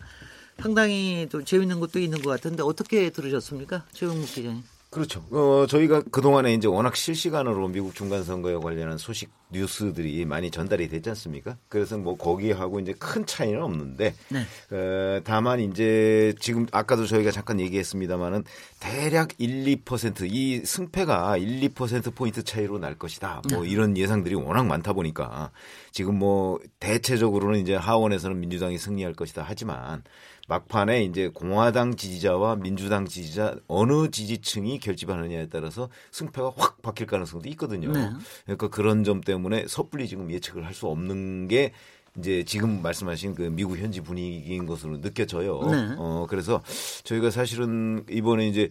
상당히 0.60 1.28
또 1.32 1.44
재밌는 1.44 1.80
것도 1.80 2.00
있는 2.00 2.22
것 2.22 2.30
같은데 2.30 2.64
어떻게 2.64 3.10
들으셨습니까? 3.10 3.86
최영국 3.94 4.28
기자님. 4.28 4.64
그렇죠. 4.96 5.26
어, 5.32 5.66
저희가 5.68 6.04
그동안에 6.10 6.54
이제 6.54 6.70
워낙 6.70 6.96
실시간으로 6.96 7.68
미국 7.68 7.94
중간선거에 7.94 8.56
관련한 8.56 8.98
소식 8.98 9.30
뉴스들이 9.52 10.24
많이 10.24 10.50
전달이 10.50 10.88
됐지 10.88 11.10
않습니까? 11.10 11.58
그래서 11.68 11.98
뭐 11.98 12.16
거기하고 12.16 12.80
이제 12.80 12.94
큰 12.98 13.26
차이는 13.26 13.62
없는데, 13.62 14.14
네. 14.30 14.40
어, 14.72 15.20
다만 15.26 15.60
이제 15.60 16.34
지금 16.40 16.66
아까도 16.72 17.06
저희가 17.06 17.32
잠깐 17.32 17.60
얘기했습니다만은 17.60 18.46
대략 18.80 19.34
1, 19.38 19.66
2%이 19.84 20.62
승패가 20.66 21.38
1, 21.38 21.70
2% 21.70 22.16
포인트 22.16 22.44
차이로 22.44 22.80
날 22.80 22.96
것이다. 22.96 23.42
뭐 23.52 23.64
네. 23.64 23.70
이런 23.70 23.98
예상들이 23.98 24.36
워낙 24.36 24.66
많다 24.66 24.94
보니까 24.94 25.52
지금 25.92 26.18
뭐 26.18 26.58
대체적으로는 26.80 27.60
이제 27.60 27.76
하원에서는 27.76 28.40
민주당이 28.40 28.78
승리할 28.78 29.14
것이다 29.14 29.44
하지만 29.46 30.04
막판에 30.48 31.04
이제 31.04 31.30
공화당 31.34 31.96
지지자와 31.96 32.58
민주당 32.58 33.06
지지자 33.06 33.56
어느 33.68 34.10
지지층이 34.12 34.80
결집하느냐에 34.80 35.48
따라서 35.48 35.90
승패가 36.12 36.54
확 36.56 36.82
바뀔 36.82 37.08
가능성도 37.08 37.50
있거든요. 37.50 37.92
네. 37.92 38.10
그러니까 38.44 38.68
그런 38.70 39.04
점 39.04 39.22
때문에 39.22 39.66
섣불리 39.68 40.08
지금 40.08 40.32
예측을 40.32 40.66
할 40.66 40.76
수 40.76 40.88
없는 40.88 41.48
게 41.48 41.72
이제 42.18 42.44
지금 42.44 42.82
말씀하신 42.82 43.34
그 43.36 43.44
미국 43.44 43.78
현지 43.78 44.02
분위기인 44.02 44.66
것으로 44.66 45.00
느껴져요. 45.02 45.62
네. 45.62 45.96
어 45.98 46.28
그래서 46.30 46.62
저희가 47.06 47.30
사실은 47.32 48.06
이번에 48.10 48.48
이제 48.48 48.70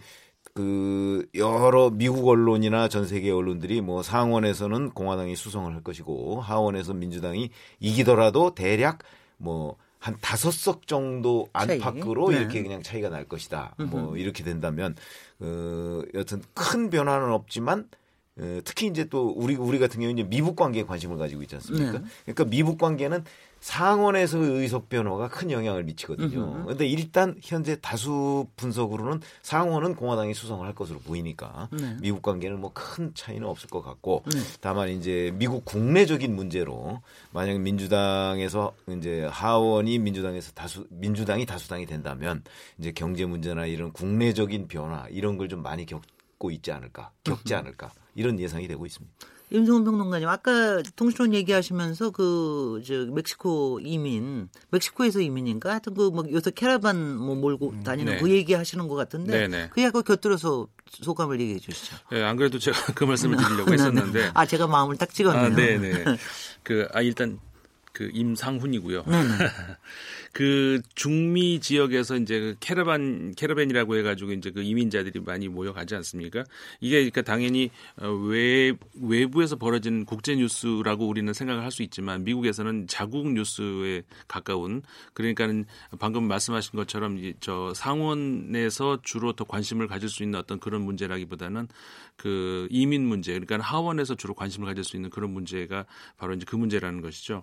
그 0.54 1.26
여러 1.34 1.90
미국 1.90 2.28
언론이나 2.28 2.88
전 2.88 3.06
세계 3.06 3.30
언론들이 3.30 3.80
뭐 3.80 4.02
상원에서는 4.02 4.90
공화당이 4.90 5.34
수성을 5.34 5.72
할 5.74 5.82
것이고 5.82 6.40
하원에서 6.42 6.94
민주당이 6.94 7.50
이기더라도 7.80 8.54
대략 8.54 8.98
뭐 9.38 9.76
한 10.04 10.18
다섯 10.20 10.50
석 10.50 10.86
정도 10.86 11.48
안팎으로 11.54 12.28
네. 12.28 12.36
이렇게 12.36 12.62
그냥 12.62 12.82
차이가 12.82 13.08
날 13.08 13.24
것이다. 13.24 13.74
뭐. 13.78 13.86
뭐 13.86 14.16
이렇게 14.18 14.44
된다면 14.44 14.94
어, 15.40 16.02
여튼 16.12 16.42
큰 16.52 16.90
변화는 16.90 17.32
없지만 17.32 17.88
어, 18.36 18.60
특히 18.66 18.86
이제 18.86 19.04
또 19.04 19.32
우리 19.34 19.54
우리 19.54 19.78
같은 19.78 20.00
경우는 20.00 20.18
이제 20.18 20.28
미국 20.28 20.56
관계에 20.56 20.82
관심을 20.82 21.16
가지고 21.16 21.40
있지 21.40 21.54
않습니까? 21.54 22.00
네. 22.00 22.04
그러니까 22.24 22.44
미국 22.44 22.76
관계는 22.76 23.24
상원에서 23.64 24.36
의석 24.36 24.90
변화가 24.90 25.28
큰 25.28 25.50
영향을 25.50 25.84
미치거든요. 25.84 26.64
그런데 26.64 26.86
일단 26.86 27.34
현재 27.42 27.80
다수 27.80 28.46
분석으로는 28.56 29.22
상원은 29.40 29.96
공화당이 29.96 30.34
수성을 30.34 30.66
할 30.66 30.74
것으로 30.74 30.98
보이니까 30.98 31.70
네. 31.72 31.96
미국 32.02 32.20
관계는 32.20 32.60
뭐 32.60 32.74
큰 32.74 33.14
차이는 33.14 33.46
없을 33.48 33.70
것 33.70 33.80
같고 33.80 34.22
네. 34.30 34.38
다만 34.60 34.90
이제 34.90 35.32
미국 35.36 35.64
국내적인 35.64 36.36
문제로 36.36 37.00
만약 37.32 37.58
민주당에서 37.60 38.74
이제 38.98 39.24
하원이 39.30 39.98
민주당에서 39.98 40.52
다수 40.52 40.86
민주당이 40.90 41.46
다수당이 41.46 41.86
된다면 41.86 42.42
이제 42.78 42.92
경제 42.92 43.24
문제나 43.24 43.64
이런 43.64 43.92
국내적인 43.92 44.68
변화 44.68 45.06
이런 45.08 45.38
걸 45.38 45.48
좀 45.48 45.62
많이 45.62 45.86
겪고 45.86 46.50
있지 46.50 46.70
않을까 46.70 47.12
겪지 47.24 47.54
않을까 47.54 47.92
이런 48.14 48.38
예상이 48.38 48.68
되고 48.68 48.84
있습니다. 48.84 49.14
임성훈 49.50 49.84
평론가님, 49.84 50.28
아까 50.28 50.82
통신원 50.96 51.34
얘기하시면서 51.34 52.10
그, 52.10 52.82
저, 52.86 53.06
멕시코 53.12 53.78
이민, 53.82 54.48
멕시코에서 54.70 55.20
이민인가? 55.20 55.70
하여튼 55.70 55.94
그, 55.94 56.08
뭐, 56.08 56.24
요새 56.30 56.50
캐러반 56.50 57.16
뭐 57.16 57.34
몰고 57.34 57.70
음, 57.70 57.82
다니는 57.82 58.14
네. 58.14 58.20
그 58.20 58.30
얘기 58.30 58.54
하시는 58.54 58.88
것 58.88 58.94
같은데. 58.94 59.46
네네. 59.46 59.70
그 59.72 59.82
약간 59.82 60.02
곁들여서 60.02 60.68
소감을 60.90 61.40
얘기해 61.40 61.58
주시죠. 61.60 61.96
네, 62.10 62.22
안 62.22 62.36
그래도 62.36 62.58
제가 62.58 62.76
그 62.94 63.04
말씀을 63.04 63.36
드리려고 63.36 63.70
네, 63.70 63.76
네. 63.76 63.82
했었는데. 63.82 64.30
아, 64.34 64.46
제가 64.46 64.66
마음을 64.66 64.96
딱 64.96 65.12
찍었네요. 65.12 65.44
아, 65.44 65.54
네네. 65.54 66.04
그, 66.62 66.88
아, 66.92 67.02
일단 67.02 67.38
그 67.92 68.10
임상훈이고요. 68.12 69.04
그 70.34 70.82
중미 70.94 71.60
지역에서 71.60 72.16
이제 72.16 72.40
그 72.40 72.56
캐러반 72.60 73.34
캐러밴이라고 73.36 73.96
해가지고 73.96 74.32
이제 74.32 74.50
그 74.50 74.62
이민자들이 74.62 75.20
많이 75.20 75.48
모여가지 75.48 75.94
않습니까? 75.94 76.44
이게 76.80 76.96
그러니까 76.96 77.22
당연히 77.22 77.70
어, 77.96 78.08
외 78.08 78.72
외부에서 79.00 79.56
벌어진 79.56 80.04
국제 80.04 80.34
뉴스라고 80.34 81.06
우리는 81.06 81.32
생각을 81.32 81.62
할 81.62 81.74
수 81.74 81.82
있지만 81.82 82.24
미국에서는 82.24 82.86
자국 82.86 83.32
뉴스에 83.32 84.02
가까운 84.28 84.82
그러니까는 85.12 85.66
방금 85.98 86.24
말씀하신 86.28 86.72
것처럼 86.76 87.18
저 87.40 87.72
상원에서 87.74 89.00
주로 89.02 89.32
더 89.32 89.44
관심을 89.44 89.88
가질 89.88 90.08
수 90.08 90.22
있는 90.22 90.38
어떤 90.38 90.60
그런 90.60 90.82
문제라기보다는 90.82 91.68
그 92.16 92.68
이민 92.70 93.04
문제 93.06 93.32
그러니까 93.32 93.58
하원에서 93.58 94.14
주로 94.14 94.34
관심을 94.34 94.66
가질 94.68 94.84
수 94.84 94.96
있는 94.96 95.10
그런 95.10 95.30
문제가 95.30 95.84
바로 96.16 96.34
이제 96.34 96.44
그 96.48 96.54
문제라는 96.56 97.00
것이죠. 97.00 97.42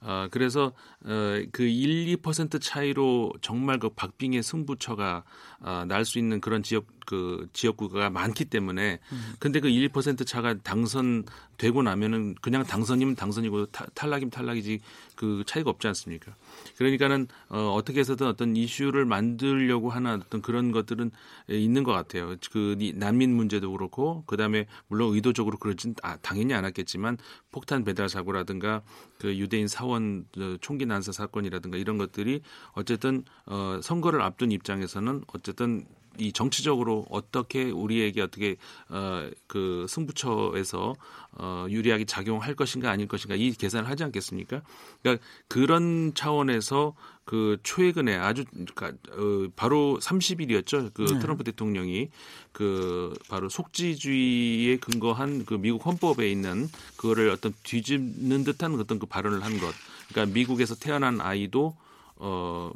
어, 0.00 0.26
그래서 0.30 0.72
어, 1.04 1.40
그 1.52 1.62
1, 1.62 2.16
2% 2.16 2.27
차이로 2.60 3.32
정말 3.40 3.78
그 3.78 3.88
박빙의 3.90 4.42
승부처가 4.42 5.24
어, 5.60 5.84
날수 5.86 6.18
있는 6.18 6.40
그런 6.40 6.62
지역 6.62 6.86
그 7.06 7.48
지역구가 7.52 8.10
많기 8.10 8.44
때문에 8.44 8.98
음. 9.12 9.34
근데 9.38 9.60
그 9.60 9.68
1% 9.68 10.26
차가 10.26 10.54
당선 10.62 11.24
되고 11.58 11.82
나면은 11.82 12.36
그냥 12.40 12.62
당선이면 12.62 13.16
당선이고 13.16 13.66
타, 13.66 13.84
탈락이면 13.94 14.30
탈락이지 14.30 14.80
그 15.16 15.42
차이가 15.46 15.70
없지 15.70 15.88
않습니까? 15.88 16.34
그러니까는 16.76 17.26
어, 17.48 17.74
어떻게 17.74 18.00
해서든 18.00 18.28
어떤 18.28 18.56
이슈를 18.56 19.04
만들려고 19.04 19.90
하는 19.90 20.22
어떤 20.22 20.40
그런 20.40 20.70
것들은 20.70 21.10
있는 21.48 21.82
것 21.82 21.92
같아요. 21.92 22.36
그 22.52 22.76
난민 22.94 23.34
문제도 23.34 23.70
그렇고 23.72 24.22
그 24.26 24.36
다음에 24.36 24.66
물론 24.86 25.14
의도적으로 25.14 25.58
그러진 25.58 25.94
아, 26.02 26.16
당연히 26.18 26.54
않았겠지만 26.54 27.18
폭탄 27.50 27.84
배달 27.84 28.08
사고라든가 28.08 28.82
그 29.18 29.36
유대인 29.36 29.66
사원 29.66 30.26
총기 30.60 30.86
난사 30.86 31.10
사건이라든가 31.10 31.76
이런 31.76 31.98
것들이 31.98 32.42
어쨌든 32.72 33.24
어, 33.46 33.80
선거를 33.82 34.22
앞둔 34.22 34.52
입장에서는 34.52 35.24
어쨌든 35.34 35.86
이 36.18 36.32
정치적으로 36.32 37.06
어떻게 37.10 37.70
우리에게 37.70 38.20
어떻게 38.20 38.56
어, 38.88 39.28
그 39.46 39.86
승부처에서 39.88 40.94
어, 41.32 41.66
유리하게 41.68 42.04
작용할 42.04 42.54
것인가 42.54 42.90
아닐 42.90 43.06
것인가 43.06 43.34
이 43.36 43.52
계산을 43.52 43.88
하지 43.88 44.04
않겠습니까? 44.04 44.62
그러니까 45.02 45.24
그런 45.46 46.12
차원에서 46.14 46.94
그 47.24 47.58
최근에 47.62 48.16
아주 48.16 48.44
그러니까 48.50 48.88
어, 49.12 49.48
바로 49.54 49.98
30일이었죠. 50.00 50.92
그 50.94 51.02
네. 51.02 51.18
트럼프 51.18 51.44
대통령이 51.44 52.08
그 52.52 53.14
바로 53.28 53.48
속지주의에 53.48 54.78
근거한 54.78 55.44
그 55.44 55.54
미국 55.54 55.84
헌법에 55.84 56.30
있는 56.30 56.68
그거를 56.96 57.30
어떤 57.30 57.52
뒤집는 57.62 58.44
듯한 58.44 58.80
어떤 58.80 58.98
그 58.98 59.06
발언을 59.06 59.44
한 59.44 59.58
것. 59.60 59.74
그러니까 60.08 60.34
미국에서 60.34 60.74
태어난 60.74 61.20
아이도 61.20 61.76
어 62.20 62.72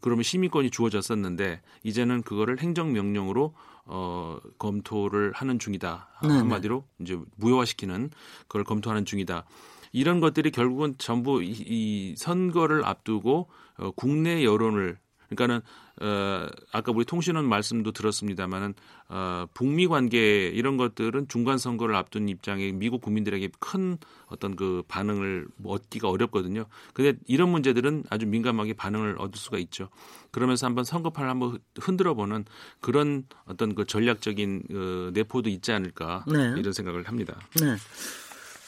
그러면 0.00 0.22
시민권이 0.22 0.70
주어졌었는데 0.70 1.60
이제는 1.82 2.22
그거를 2.22 2.60
행정명령으로 2.60 3.54
어 3.86 4.38
검토를 4.58 5.32
하는 5.32 5.58
중이다. 5.58 6.08
네네. 6.22 6.34
한마디로 6.34 6.84
이제 7.00 7.18
무효화시키는 7.36 8.10
그걸 8.46 8.64
검토하는 8.64 9.04
중이다. 9.04 9.44
이런 9.92 10.20
것들이 10.20 10.50
결국은 10.50 10.94
전부 10.98 11.42
이, 11.42 11.50
이 11.50 12.14
선거를 12.16 12.84
앞두고 12.84 13.48
어, 13.78 13.90
국내 13.92 14.44
여론을 14.44 14.98
그러니까는 15.28 15.60
어, 16.00 16.48
아까 16.72 16.92
우리 16.92 17.04
통신원 17.04 17.48
말씀도 17.48 17.92
들었습니다마는 17.92 18.74
어, 19.08 19.46
북미 19.54 19.86
관계 19.86 20.48
이런 20.48 20.76
것들은 20.76 21.28
중간 21.28 21.58
선거를 21.58 21.94
앞둔 21.94 22.28
입장에 22.28 22.72
미국 22.72 23.00
국민들에게 23.00 23.48
큰 23.60 23.98
어떤 24.26 24.56
그 24.56 24.82
반응을 24.88 25.46
뭐 25.56 25.74
얻기가 25.74 26.08
어렵거든요. 26.08 26.64
근데 26.94 27.14
이런 27.26 27.50
문제들은 27.50 28.04
아주 28.10 28.26
민감하게 28.26 28.74
반응을 28.74 29.16
얻을 29.18 29.38
수가 29.38 29.58
있죠. 29.58 29.88
그러면서 30.30 30.66
한번 30.66 30.84
선거판을 30.84 31.30
한번 31.30 31.58
흔들어 31.80 32.14
보는 32.14 32.44
그런 32.80 33.24
어떤 33.44 33.74
그 33.74 33.84
전략적인 33.84 34.62
어, 34.72 35.10
내포도 35.12 35.48
있지 35.48 35.70
않을까 35.70 36.24
네. 36.26 36.54
이런 36.58 36.72
생각을 36.72 37.04
합니다. 37.04 37.38
네. 37.60 37.76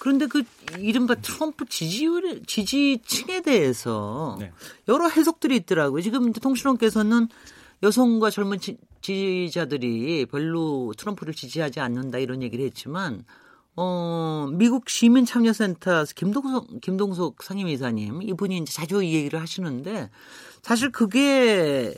그런데 0.07 0.27
그 0.27 0.45
이른바 0.79 1.17
트럼프 1.17 1.65
지지율 1.67 2.45
지지층에 2.47 3.41
대해서 3.41 4.37
네. 4.39 4.53
여러 4.87 5.09
해석들이 5.09 5.57
있더라고요. 5.57 6.01
지금 6.01 6.33
통신원께서는 6.33 7.27
여성과 7.83 8.31
젊은 8.31 8.61
지, 8.61 8.77
지지자들이 9.01 10.27
별로 10.27 10.93
트럼프를 10.97 11.35
지지하지 11.35 11.81
않는다 11.81 12.19
이런 12.19 12.41
얘기를 12.45 12.65
했지만 12.67 13.25
어, 13.75 14.49
미국 14.53 14.89
시민 14.89 15.25
참여센터 15.25 16.05
김동석 16.15 16.81
김동석 16.83 17.43
상임이사님 17.43 18.23
이분이 18.23 18.59
이제 18.59 18.73
자주 18.73 19.03
이 19.03 19.13
얘기를 19.13 19.41
하시는데 19.41 20.11
사실 20.63 20.93
그게 20.93 21.93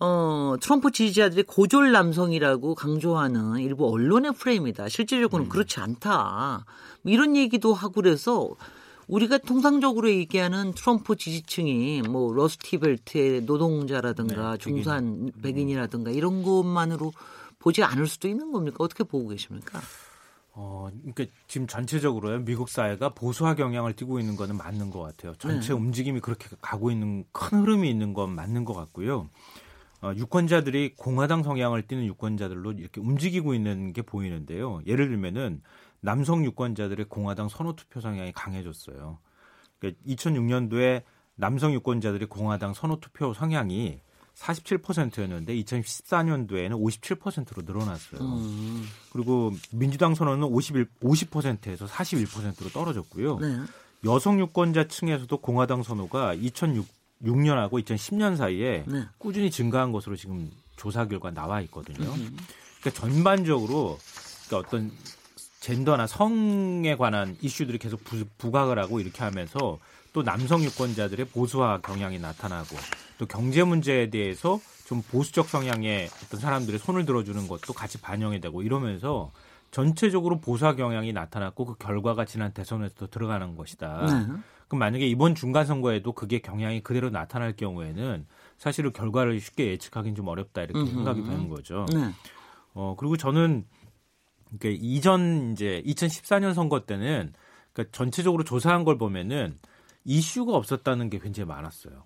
어, 0.00 0.54
트럼프 0.60 0.90
지지자들이 0.90 1.42
고졸 1.42 1.92
남성이라고 1.92 2.74
강조하는 2.74 3.58
일부 3.58 3.86
언론의 3.90 4.32
프레임이다. 4.32 4.88
실질적으로는 4.88 5.46
음. 5.46 5.50
그렇지 5.50 5.78
않다. 5.80 6.64
이런 7.04 7.36
얘기도 7.36 7.74
하고 7.74 7.92
그래서 7.92 8.50
우리가 9.08 9.38
통상적으로 9.38 10.08
얘기하는 10.10 10.72
트럼프 10.72 11.16
지지층이 11.16 12.02
뭐 12.02 12.32
러스티벨트의 12.32 13.42
노동자라든가 13.42 14.52
네, 14.52 14.58
중산 14.58 15.32
백인. 15.42 15.68
이라든가 15.68 16.10
이런 16.10 16.42
것만으로 16.42 17.12
보지 17.58 17.82
않을 17.82 18.06
수도 18.06 18.28
있는 18.28 18.52
겁니까? 18.52 18.76
어떻게 18.78 19.04
보고 19.04 19.28
계십니까? 19.28 19.80
어, 20.52 20.88
그러니까 20.92 21.24
지금 21.46 21.66
전체적으로요 21.66 22.44
미국 22.44 22.68
사회가 22.68 23.10
보수화 23.10 23.54
경향을 23.54 23.94
띠고 23.94 24.18
있는 24.18 24.36
거는 24.36 24.56
맞는 24.56 24.90
것 24.90 25.00
같아요. 25.00 25.34
전체 25.38 25.68
네. 25.68 25.74
움직임이 25.74 26.20
그렇게 26.20 26.48
가고 26.62 26.90
있는 26.90 27.24
큰 27.32 27.60
흐름이 27.60 27.90
있는 27.90 28.14
건 28.14 28.30
맞는 28.34 28.64
것 28.64 28.74
같고요. 28.74 29.28
어, 30.02 30.12
유권자들이 30.16 30.96
공화당 30.96 31.42
성향을 31.42 31.86
띠는 31.86 32.06
유권자들로 32.06 32.72
이렇게 32.72 33.00
움직이고 33.00 33.54
있는 33.54 33.92
게 33.92 34.02
보이는데요. 34.02 34.80
예를 34.86 35.08
들면은 35.08 35.62
남성 36.00 36.44
유권자들의 36.44 37.06
공화당 37.08 37.48
선호 37.48 37.76
투표 37.76 38.00
성향이 38.00 38.32
강해졌어요. 38.32 39.18
그러니까 39.78 40.02
2006년도에 40.06 41.02
남성 41.36 41.72
유권자들의 41.74 42.28
공화당 42.28 42.72
선호 42.72 42.98
투표 43.00 43.34
성향이 43.34 44.00
47%였는데 44.36 45.54
2014년도에는 45.54 46.72
57%로 46.72 47.62
늘어났어요. 47.62 48.20
음. 48.22 48.84
그리고 49.12 49.52
민주당 49.72 50.14
선호는 50.14 50.44
51, 50.44 50.86
50%에서 51.02 51.86
41%로 51.86 52.70
떨어졌고요. 52.70 53.38
네. 53.38 53.58
여성 54.06 54.40
유권자 54.40 54.88
층에서도 54.88 55.36
공화당 55.36 55.82
선호가 55.82 56.34
2006 56.34 56.99
6년하고 57.24 57.84
2010년 57.84 58.36
사이에 58.36 58.84
네. 58.86 59.04
꾸준히 59.18 59.50
증가한 59.50 59.92
것으로 59.92 60.16
지금 60.16 60.50
조사 60.76 61.06
결과 61.06 61.30
나와 61.30 61.60
있거든요. 61.62 62.08
음. 62.10 62.36
그러니까 62.80 63.00
전반적으로 63.00 63.98
그러니까 64.46 64.68
어떤 64.68 64.90
젠더나 65.60 66.06
성에 66.06 66.96
관한 66.96 67.36
이슈들이 67.40 67.78
계속 67.78 68.02
부, 68.02 68.24
부각을 68.38 68.78
하고 68.78 69.00
이렇게 69.00 69.22
하면서 69.22 69.78
또 70.12 70.22
남성 70.22 70.62
유권자들의 70.64 71.26
보수화 71.26 71.80
경향이 71.82 72.18
나타나고 72.18 72.76
또 73.18 73.26
경제 73.26 73.62
문제에 73.62 74.08
대해서 74.08 74.58
좀 74.86 75.02
보수적 75.02 75.48
성향의 75.48 76.08
어떤 76.24 76.40
사람들의 76.40 76.80
손을 76.80 77.04
들어주는 77.04 77.46
것도 77.46 77.74
같이 77.74 78.00
반영이 78.00 78.40
되고 78.40 78.62
이러면서 78.62 79.30
전체적으로 79.70 80.40
보수화 80.40 80.74
경향이 80.74 81.12
나타났고 81.12 81.64
그 81.64 81.74
결과가 81.76 82.24
지난 82.24 82.52
대선에서 82.52 83.06
들어가는 83.08 83.54
것이다. 83.54 84.06
네. 84.06 84.34
그럼 84.70 84.78
만약에 84.78 85.04
이번 85.04 85.34
중간 85.34 85.66
선거에도 85.66 86.12
그게 86.12 86.38
경향이 86.38 86.84
그대로 86.84 87.10
나타날 87.10 87.56
경우에는 87.56 88.24
사실은 88.56 88.92
결과를 88.92 89.40
쉽게 89.40 89.66
예측하기는 89.72 90.14
좀 90.14 90.28
어렵다 90.28 90.62
이렇게 90.62 90.78
음흠. 90.78 90.90
생각이 90.92 91.24
되는 91.24 91.48
거죠. 91.48 91.86
네. 91.92 92.12
어 92.72 92.94
그리고 92.96 93.16
저는 93.16 93.66
그러니까 94.60 94.80
이전 94.80 95.50
이제 95.52 95.82
2014년 95.84 96.54
선거 96.54 96.86
때는 96.86 97.32
그러니까 97.72 97.90
전체적으로 97.90 98.44
조사한 98.44 98.84
걸 98.84 98.96
보면은 98.96 99.58
이슈가 100.04 100.54
없었다는 100.54 101.10
게 101.10 101.18
굉장히 101.18 101.48
많았어요. 101.48 102.04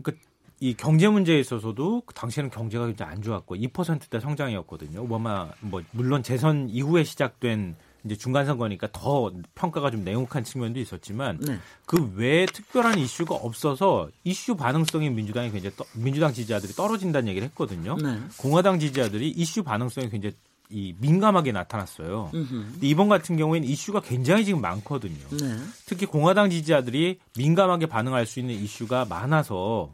그러니까 0.00 0.24
이 0.60 0.74
경제 0.74 1.08
문제에 1.08 1.40
있어서도 1.40 2.02
그 2.06 2.14
당시에는 2.14 2.50
경제가 2.50 2.86
굉장히 2.86 3.10
안 3.10 3.22
좋았고 3.22 3.56
2%대 3.56 4.20
성장이었거든요. 4.20 5.02
오바마 5.02 5.48
뭐 5.62 5.82
물론 5.90 6.22
재선 6.22 6.68
이후에 6.68 7.02
시작된 7.02 7.74
이제 8.06 8.16
중간 8.16 8.46
선거니까 8.46 8.88
더 8.92 9.32
평가가 9.54 9.90
좀 9.90 10.04
냉혹한 10.04 10.44
측면도 10.44 10.80
있었지만 10.80 11.38
네. 11.40 11.58
그 11.84 12.12
외에 12.14 12.46
특별한 12.46 12.98
이슈가 12.98 13.34
없어서 13.34 14.08
이슈 14.24 14.56
반응성이 14.56 15.10
민주당이 15.10 15.50
굉장히 15.50 15.76
떠, 15.76 15.84
민주당 15.94 16.32
지지자들이 16.32 16.72
떨어진다는 16.72 17.28
얘기를 17.28 17.46
했거든요. 17.48 17.96
네. 18.02 18.18
공화당 18.38 18.78
지지자들이 18.78 19.30
이슈 19.30 19.62
반응성이 19.62 20.08
굉장히 20.08 20.34
이 20.68 20.94
민감하게 20.98 21.52
나타났어요. 21.52 22.30
근데 22.32 22.88
이번 22.88 23.08
같은 23.08 23.36
경우에는 23.36 23.68
이슈가 23.68 24.00
굉장히 24.00 24.44
지금 24.44 24.60
많거든요. 24.60 25.28
네. 25.40 25.56
특히 25.86 26.06
공화당 26.06 26.50
지지자들이 26.50 27.20
민감하게 27.36 27.86
반응할 27.86 28.26
수 28.26 28.40
있는 28.40 28.54
이슈가 28.54 29.04
많아서 29.04 29.92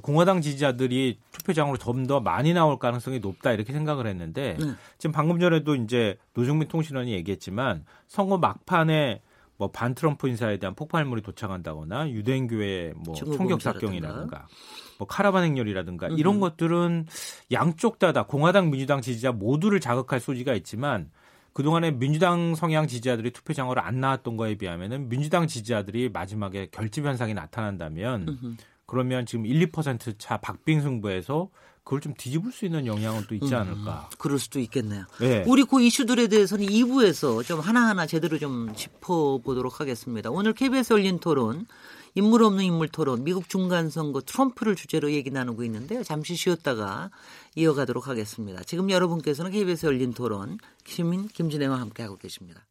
공화당 0.00 0.40
지지자들이 0.40 1.18
투표장으로 1.32 1.76
좀 1.78 2.04
더 2.04 2.20
많이 2.20 2.52
나올 2.52 2.78
가능성이 2.78 3.20
높다 3.20 3.52
이렇게 3.52 3.72
생각을 3.72 4.06
했는데 4.06 4.56
네. 4.58 4.66
지금 4.98 5.12
방금 5.12 5.38
전에도 5.38 5.74
이제 5.74 6.18
노정민 6.34 6.68
통신원이 6.68 7.12
얘기했지만 7.12 7.84
선거 8.08 8.36
막판에 8.36 9.22
뭐 9.56 9.70
반트럼프 9.70 10.28
인사에 10.28 10.58
대한 10.58 10.74
폭발물이 10.74 11.22
도착한다거나 11.22 12.10
유대인 12.10 12.48
교회 12.48 12.92
뭐 12.96 13.14
총격 13.14 13.62
사건이라든가 13.62 14.48
뭐 14.98 15.06
카라반 15.06 15.44
행렬이라든가 15.44 16.08
음. 16.08 16.18
이런 16.18 16.40
것들은 16.40 17.06
양쪽 17.52 17.98
다다 17.98 18.24
공화당 18.24 18.70
민주당 18.70 19.00
지지자 19.00 19.32
모두를 19.32 19.80
자극할 19.80 20.20
소지가 20.20 20.54
있지만 20.54 21.10
그동안에 21.52 21.92
민주당 21.92 22.56
성향 22.56 22.88
지지자들이 22.88 23.30
투표장으로 23.30 23.80
안 23.80 24.00
나왔던 24.00 24.36
거에 24.36 24.56
비하면은 24.56 25.08
민주당 25.08 25.46
지지자들이 25.46 26.08
마지막에 26.08 26.66
결집 26.72 27.06
현상이 27.06 27.32
나타난다면 27.32 28.28
음흠. 28.28 28.56
그러면 28.94 29.26
지금 29.26 29.44
1, 29.44 29.72
2%차 29.72 30.36
박빙 30.36 30.80
승부에서 30.80 31.50
그걸 31.82 32.00
좀 32.00 32.14
뒤집을 32.16 32.52
수 32.52 32.64
있는 32.64 32.86
영향은 32.86 33.24
또 33.28 33.34
있지 33.34 33.52
음, 33.52 33.58
않을까. 33.58 34.08
음, 34.10 34.16
그럴 34.18 34.38
수도 34.38 34.60
있겠네요. 34.60 35.04
네. 35.18 35.42
우리 35.48 35.64
그 35.64 35.82
이슈들에 35.82 36.28
대해서는 36.28 36.64
2부에서 36.64 37.44
좀 37.44 37.58
하나하나 37.58 38.06
제대로 38.06 38.38
좀 38.38 38.72
짚어보도록 38.74 39.80
하겠습니다. 39.80 40.30
오늘 40.30 40.52
KBS 40.52 40.92
열린 40.92 41.18
토론, 41.18 41.66
인물 42.14 42.44
없는 42.44 42.64
인물 42.64 42.88
토론, 42.88 43.24
미국 43.24 43.48
중간선거 43.48 44.20
트럼프를 44.22 44.76
주제로 44.76 45.10
얘기 45.10 45.32
나누고 45.32 45.64
있는데요. 45.64 46.04
잠시 46.04 46.36
쉬었다가 46.36 47.10
이어가도록 47.56 48.06
하겠습니다. 48.06 48.62
지금 48.62 48.90
여러분께서는 48.90 49.50
KBS 49.50 49.86
열린 49.86 50.14
토론, 50.14 50.58
시민 50.86 51.26
김진애와 51.26 51.80
함께하고 51.80 52.16
계십니다. 52.16 52.64